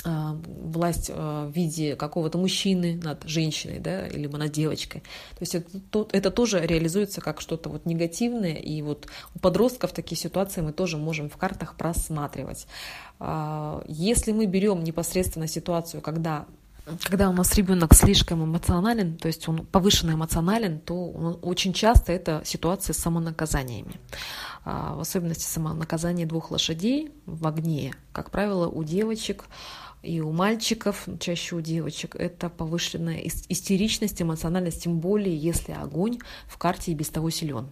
э, 0.04 0.11
власть 0.44 1.11
в 1.11 1.52
виде 1.54 1.94
какого-то 1.94 2.38
мужчины 2.38 2.98
над 3.02 3.22
женщиной, 3.24 3.80
да, 3.80 4.09
либо 4.09 4.38
над 4.38 4.50
девочкой. 4.50 5.02
То 5.02 5.40
есть 5.40 5.54
это, 5.54 6.09
это 6.12 6.30
тоже 6.30 6.66
реализуется 6.66 7.20
как 7.20 7.42
что-то 7.42 7.68
вот 7.68 7.85
негативное, 7.85 8.54
и 8.54 8.80
вот 8.80 9.09
у 9.35 9.38
подростков 9.40 9.92
такие 9.92 10.18
ситуации 10.18 10.62
мы 10.62 10.72
тоже 10.72 10.96
можем 10.96 11.28
в 11.28 11.37
картах 11.37 11.76
просматривать. 11.76 12.66
А, 13.18 13.85
если 13.87 14.33
мы 14.33 14.46
берем 14.46 14.83
непосредственно 14.83 15.46
ситуацию, 15.46 16.00
когда 16.00 16.46
когда 17.03 17.29
у 17.29 17.33
нас 17.33 17.55
ребенок 17.55 17.94
слишком 17.94 18.44
эмоционален, 18.44 19.16
то 19.16 19.29
есть 19.29 19.48
он 19.48 19.66
повышенно 19.66 20.12
эмоционален, 20.12 20.81
то 20.81 21.11
очень 21.42 21.72
часто 21.72 22.12
это 22.12 22.42
ситуация 22.44 22.94
с 22.94 22.98
самонаказаниями. 22.98 24.00
А, 24.64 24.94
в 24.94 25.00
особенности 25.00 25.44
самонаказание 25.44 26.26
двух 26.26 26.50
лошадей 26.50 27.12
в 27.26 27.46
огне. 27.46 27.94
Как 28.12 28.31
правило, 28.31 28.68
у 28.68 28.85
девочек 28.85 29.46
и 30.03 30.20
у 30.20 30.33
мальчиков, 30.33 31.07
чаще 31.18 31.57
у 31.57 31.61
девочек, 31.61 32.14
это 32.16 32.48
повышенная 32.48 33.20
истеричность, 33.48 34.20
эмоциональность, 34.20 34.83
тем 34.83 35.00
более, 35.00 35.37
если 35.37 35.72
огонь 35.72 36.18
в 36.46 36.59
карте 36.59 36.92
и 36.92 36.94
без 36.94 37.09
того 37.09 37.31
силен. 37.31 37.70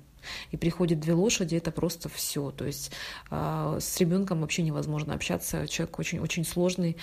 И 0.51 0.57
приходят 0.57 1.01
две 1.01 1.15
лошади, 1.15 1.57
это 1.57 1.71
просто 1.71 2.09
все. 2.09 2.51
То 2.51 2.67
есть 2.67 2.91
э, 3.31 3.79
с 3.81 3.99
ребенком 3.99 4.41
вообще 4.41 4.63
невозможно 4.63 5.15
общаться. 5.15 5.67
Человек 5.69 5.99
очень-очень 5.99 6.45
сложный, 6.45 6.97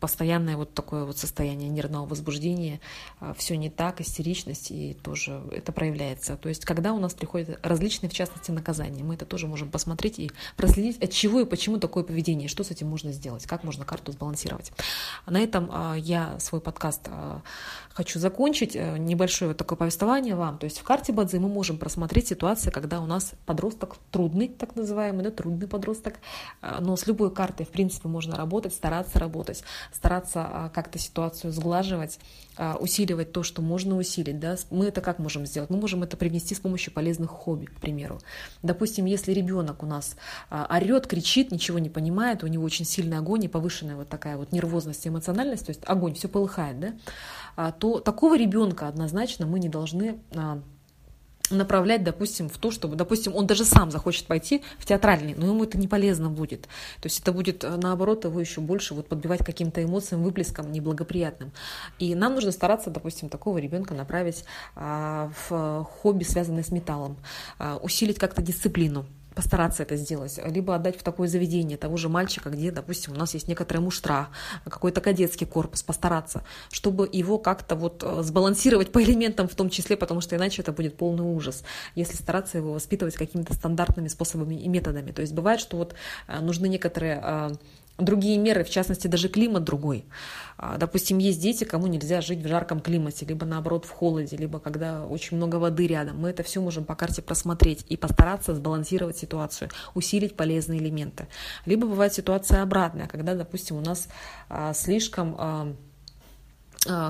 постоянное 0.00 0.56
вот 0.56 0.74
такое 0.74 1.04
вот 1.04 1.18
состояние 1.18 1.68
нервного 1.68 2.06
возбуждения, 2.06 2.80
э, 3.20 3.34
все 3.36 3.56
не 3.56 3.70
так, 3.70 4.00
истеричность, 4.00 4.70
и 4.70 4.94
тоже 4.94 5.42
это 5.52 5.72
проявляется. 5.72 6.36
То 6.36 6.48
есть, 6.48 6.64
когда 6.64 6.92
у 6.92 6.98
нас 6.98 7.14
приходят 7.14 7.58
различные, 7.62 8.10
в 8.10 8.12
частности, 8.12 8.50
наказания, 8.50 9.02
мы 9.02 9.14
это 9.14 9.26
тоже 9.26 9.46
можем 9.46 9.70
посмотреть 9.70 10.18
и 10.18 10.30
проследить, 10.56 11.02
от 11.02 11.10
чего 11.10 11.40
и 11.40 11.44
почему 11.44 11.78
такое 11.78 12.04
поведение, 12.04 12.48
что 12.48 12.64
с 12.64 12.70
этим 12.70 12.88
можно 12.88 13.12
сделать, 13.12 13.46
как 13.46 13.64
можно 13.64 13.84
карту 13.84 14.12
сбалансировать. 14.12 14.72
На 15.26 15.40
этом 15.40 15.70
я 15.96 16.38
свой 16.38 16.60
подкаст 16.60 17.08
хочу 17.92 18.18
закончить. 18.18 18.74
Небольшое 18.74 19.50
вот 19.50 19.56
такое 19.56 19.76
повествование 19.76 20.34
вам. 20.34 20.58
То 20.58 20.64
есть 20.64 20.78
в 20.78 20.84
карте 20.84 21.12
Бадзи 21.12 21.38
мы 21.38 21.48
можем 21.48 21.78
просмотреть 21.78 22.28
ситуацию, 22.28 22.72
когда 22.72 23.00
у 23.00 23.06
нас 23.06 23.32
подросток 23.46 23.96
трудный, 24.10 24.48
так 24.48 24.76
называемый, 24.76 25.24
да, 25.24 25.30
трудный 25.30 25.66
подросток, 25.66 26.14
но 26.80 26.96
с 26.96 27.06
любой 27.06 27.30
картой, 27.30 27.66
в 27.66 27.70
принципе, 27.70 28.08
можно 28.08 28.36
работать, 28.36 28.74
стараться 28.74 29.15
работать, 29.16 29.62
стараться 29.92 30.40
а, 30.44 30.68
как-то 30.70 30.98
ситуацию 30.98 31.52
сглаживать, 31.52 32.18
а, 32.56 32.76
усиливать 32.78 33.32
то, 33.32 33.42
что 33.42 33.62
можно 33.62 33.96
усилить. 33.96 34.38
Да? 34.38 34.56
Мы 34.70 34.86
это 34.86 35.00
как 35.00 35.18
можем 35.18 35.46
сделать? 35.46 35.70
Мы 35.70 35.78
можем 35.78 36.02
это 36.02 36.16
привнести 36.16 36.54
с 36.54 36.60
помощью 36.60 36.92
полезных 36.92 37.30
хобби, 37.30 37.66
к 37.66 37.80
примеру. 37.80 38.20
Допустим, 38.62 39.04
если 39.04 39.32
ребенок 39.32 39.82
у 39.82 39.86
нас 39.86 40.16
а, 40.50 40.66
орет, 40.70 41.06
кричит, 41.06 41.50
ничего 41.50 41.78
не 41.78 41.90
понимает, 41.90 42.44
у 42.44 42.46
него 42.46 42.64
очень 42.64 42.84
сильный 42.84 43.18
огонь 43.18 43.44
и 43.44 43.48
повышенная 43.48 43.96
вот 43.96 44.08
такая 44.08 44.36
вот 44.36 44.52
нервозность, 44.52 45.06
эмоциональность, 45.06 45.66
то 45.66 45.70
есть 45.70 45.82
огонь, 45.86 46.14
все 46.14 46.28
полыхает, 46.28 46.80
да? 46.80 47.72
то 47.72 48.00
такого 48.00 48.36
ребенка 48.36 48.86
однозначно 48.86 49.46
мы 49.46 49.58
не 49.58 49.68
должны 49.68 50.18
направлять, 51.50 52.04
допустим, 52.04 52.48
в 52.48 52.58
то, 52.58 52.70
чтобы, 52.70 52.96
допустим, 52.96 53.34
он 53.34 53.46
даже 53.46 53.64
сам 53.64 53.90
захочет 53.90 54.26
пойти 54.26 54.62
в 54.78 54.86
театральный, 54.86 55.34
но 55.34 55.46
ему 55.46 55.64
это 55.64 55.78
не 55.78 55.88
полезно 55.88 56.30
будет. 56.30 56.62
То 57.00 57.06
есть 57.06 57.20
это 57.20 57.32
будет, 57.32 57.64
э, 57.64 57.76
наоборот, 57.76 58.24
его 58.24 58.40
еще 58.40 58.60
больше 58.60 58.94
вот 58.94 59.08
подбивать 59.08 59.44
каким-то 59.44 59.82
эмоциям, 59.82 60.22
выплеском 60.22 60.72
неблагоприятным. 60.72 61.52
И 61.98 62.14
нам 62.14 62.34
нужно 62.34 62.52
стараться, 62.52 62.90
допустим, 62.90 63.28
такого 63.28 63.58
ребенка 63.58 63.94
направить 63.94 64.44
а, 64.74 65.30
в 65.48 65.84
хобби, 65.84 66.24
связанное 66.24 66.62
с 66.62 66.70
металлом, 66.70 67.16
а, 67.58 67.76
усилить 67.76 68.18
как-то 68.18 68.42
дисциплину 68.42 69.06
постараться 69.36 69.82
это 69.82 69.96
сделать, 69.96 70.40
либо 70.46 70.74
отдать 70.74 70.98
в 70.98 71.02
такое 71.02 71.28
заведение 71.28 71.76
того 71.76 71.98
же 71.98 72.08
мальчика, 72.08 72.48
где, 72.48 72.70
допустим, 72.70 73.12
у 73.12 73.16
нас 73.16 73.34
есть 73.34 73.48
некоторая 73.48 73.84
муштра, 73.84 74.28
какой-то 74.64 75.02
кадетский 75.02 75.46
корпус, 75.46 75.82
постараться, 75.82 76.42
чтобы 76.72 77.08
его 77.12 77.38
как-то 77.38 77.76
вот 77.76 78.02
э, 78.02 78.22
сбалансировать 78.22 78.90
по 78.90 79.02
элементам 79.02 79.46
в 79.46 79.54
том 79.54 79.68
числе, 79.68 79.98
потому 79.98 80.22
что 80.22 80.36
иначе 80.36 80.62
это 80.62 80.72
будет 80.72 80.96
полный 80.96 81.24
ужас, 81.24 81.64
если 81.94 82.16
стараться 82.16 82.56
его 82.56 82.72
воспитывать 82.72 83.14
какими-то 83.14 83.52
стандартными 83.52 84.08
способами 84.08 84.54
и 84.54 84.68
методами. 84.68 85.12
То 85.12 85.20
есть 85.20 85.34
бывает, 85.34 85.60
что 85.60 85.76
вот 85.76 85.94
э, 86.28 86.40
нужны 86.40 86.66
некоторые 86.66 87.20
э, 87.22 87.50
другие 87.98 88.38
меры, 88.38 88.64
в 88.64 88.70
частности, 88.70 89.06
даже 89.06 89.28
климат 89.28 89.64
другой. 89.64 90.04
А, 90.58 90.76
допустим, 90.76 91.18
есть 91.18 91.40
дети, 91.40 91.64
кому 91.64 91.86
нельзя 91.86 92.20
жить 92.20 92.40
в 92.42 92.48
жарком 92.48 92.80
климате, 92.80 93.26
либо 93.26 93.46
наоборот 93.46 93.84
в 93.84 93.90
холоде, 93.90 94.36
либо 94.36 94.58
когда 94.58 95.06
очень 95.06 95.36
много 95.36 95.56
воды 95.56 95.86
рядом. 95.86 96.18
Мы 96.18 96.30
это 96.30 96.42
все 96.42 96.60
можем 96.60 96.84
по 96.84 96.94
карте 96.94 97.22
просмотреть 97.22 97.84
и 97.88 97.96
постараться 97.96 98.54
сбалансировать 98.54 99.16
ситуацию, 99.16 99.70
усилить 99.94 100.36
полезные 100.36 100.80
элементы. 100.80 101.28
Либо 101.64 101.86
бывает 101.86 102.12
ситуация 102.12 102.62
обратная, 102.62 103.06
когда, 103.06 103.34
допустим, 103.34 103.76
у 103.76 103.80
нас 103.80 104.08
а, 104.48 104.72
слишком 104.74 105.36
а, 105.38 105.72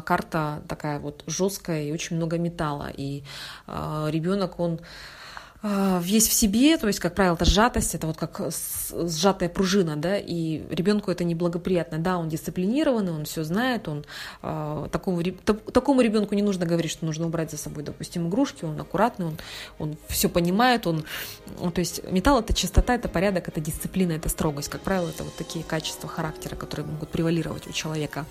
карта 0.03 0.63
такая 0.69 0.99
вот 1.01 1.23
жесткая 1.27 1.83
и 1.83 1.93
очень 1.93 2.17
много 2.17 2.39
металла, 2.39 2.91
и 2.97 3.25
ребенок, 3.67 4.59
он 4.59 4.81
весь 6.01 6.29
в 6.29 6.33
себе, 6.33 6.77
то 6.77 6.87
есть, 6.87 7.01
как 7.01 7.15
правило, 7.15 7.35
это 7.35 7.45
сжатость, 7.45 7.95
это 7.95 8.07
вот 8.07 8.17
как 8.17 8.41
сжатая 8.93 9.49
пружина, 9.49 9.97
да, 9.97 10.17
и 10.19 10.63
ребенку 10.71 11.11
это 11.11 11.25
неблагоприятно. 11.25 11.99
Да, 11.99 12.19
он 12.19 12.29
дисциплинированный, 12.29 13.13
он 13.13 13.25
все 13.25 13.45
знает, 13.45 13.89
он 13.89 14.05
э, 14.43 14.89
такому, 14.93 15.23
такому 15.23 16.01
ребенку 16.01 16.35
не 16.35 16.43
нужно 16.43 16.67
говорить, 16.67 16.91
что 16.91 17.07
нужно 17.07 17.27
убрать 17.27 17.51
за 17.51 17.57
собой, 17.57 17.83
допустим, 17.85 18.29
игрушки, 18.29 18.65
он 18.65 18.81
аккуратный, 18.81 19.27
он, 19.27 19.39
он 19.79 19.97
все 20.09 20.29
понимает, 20.29 20.87
он, 20.87 21.05
он, 21.61 21.73
то 21.73 21.81
есть 21.81 22.03
металл 22.11 22.41
это 22.41 22.53
чистота, 22.55 22.95
это 22.95 23.09
порядок, 23.09 23.49
это 23.49 23.61
дисциплина, 23.61 24.13
это 24.13 24.29
строгость. 24.29 24.69
Как 24.69 24.83
правило, 24.83 25.09
это 25.09 25.25
вот 25.25 25.35
такие 25.37 25.65
качества 25.65 26.09
характера, 26.09 26.57
которые 26.57 26.87
могут 26.87 27.09
превалировать 27.09 27.67
у 27.67 27.73
человека. 27.73 28.27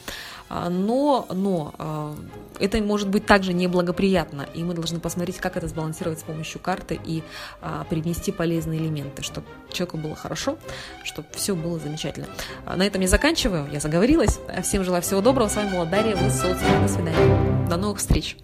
А, 0.49 0.69
но, 0.69 1.27
но 1.31 1.73
э, 1.77 2.65
это 2.65 2.77
может 2.81 3.09
быть 3.09 3.25
также 3.25 3.53
неблагоприятно, 3.53 4.47
и 4.53 4.63
мы 4.63 4.73
должны 4.73 4.99
посмотреть, 4.99 5.37
как 5.37 5.57
это 5.57 5.67
сбалансировать 5.67 6.19
с 6.19 6.23
помощью 6.23 6.61
карты 6.61 6.99
и 7.03 7.23
а, 7.61 7.83
привнести 7.85 8.31
полезные 8.31 8.79
элементы, 8.79 9.23
чтобы 9.23 9.47
человеку 9.71 9.97
было 9.97 10.15
хорошо, 10.15 10.57
чтобы 11.03 11.27
все 11.33 11.55
было 11.55 11.79
замечательно. 11.79 12.27
А, 12.65 12.75
на 12.75 12.83
этом 12.83 13.01
я 13.01 13.07
заканчиваю, 13.07 13.67
я 13.71 13.79
заговорилась. 13.79 14.39
Всем 14.63 14.83
желаю 14.83 15.01
всего 15.01 15.21
доброго. 15.21 15.47
С 15.47 15.55
вами 15.55 15.71
была 15.71 15.85
Дарья 15.85 16.15
Высоцкая. 16.15 16.81
До 16.81 16.87
свидания. 16.87 17.67
До 17.67 17.77
новых 17.77 17.97
встреч. 17.97 18.37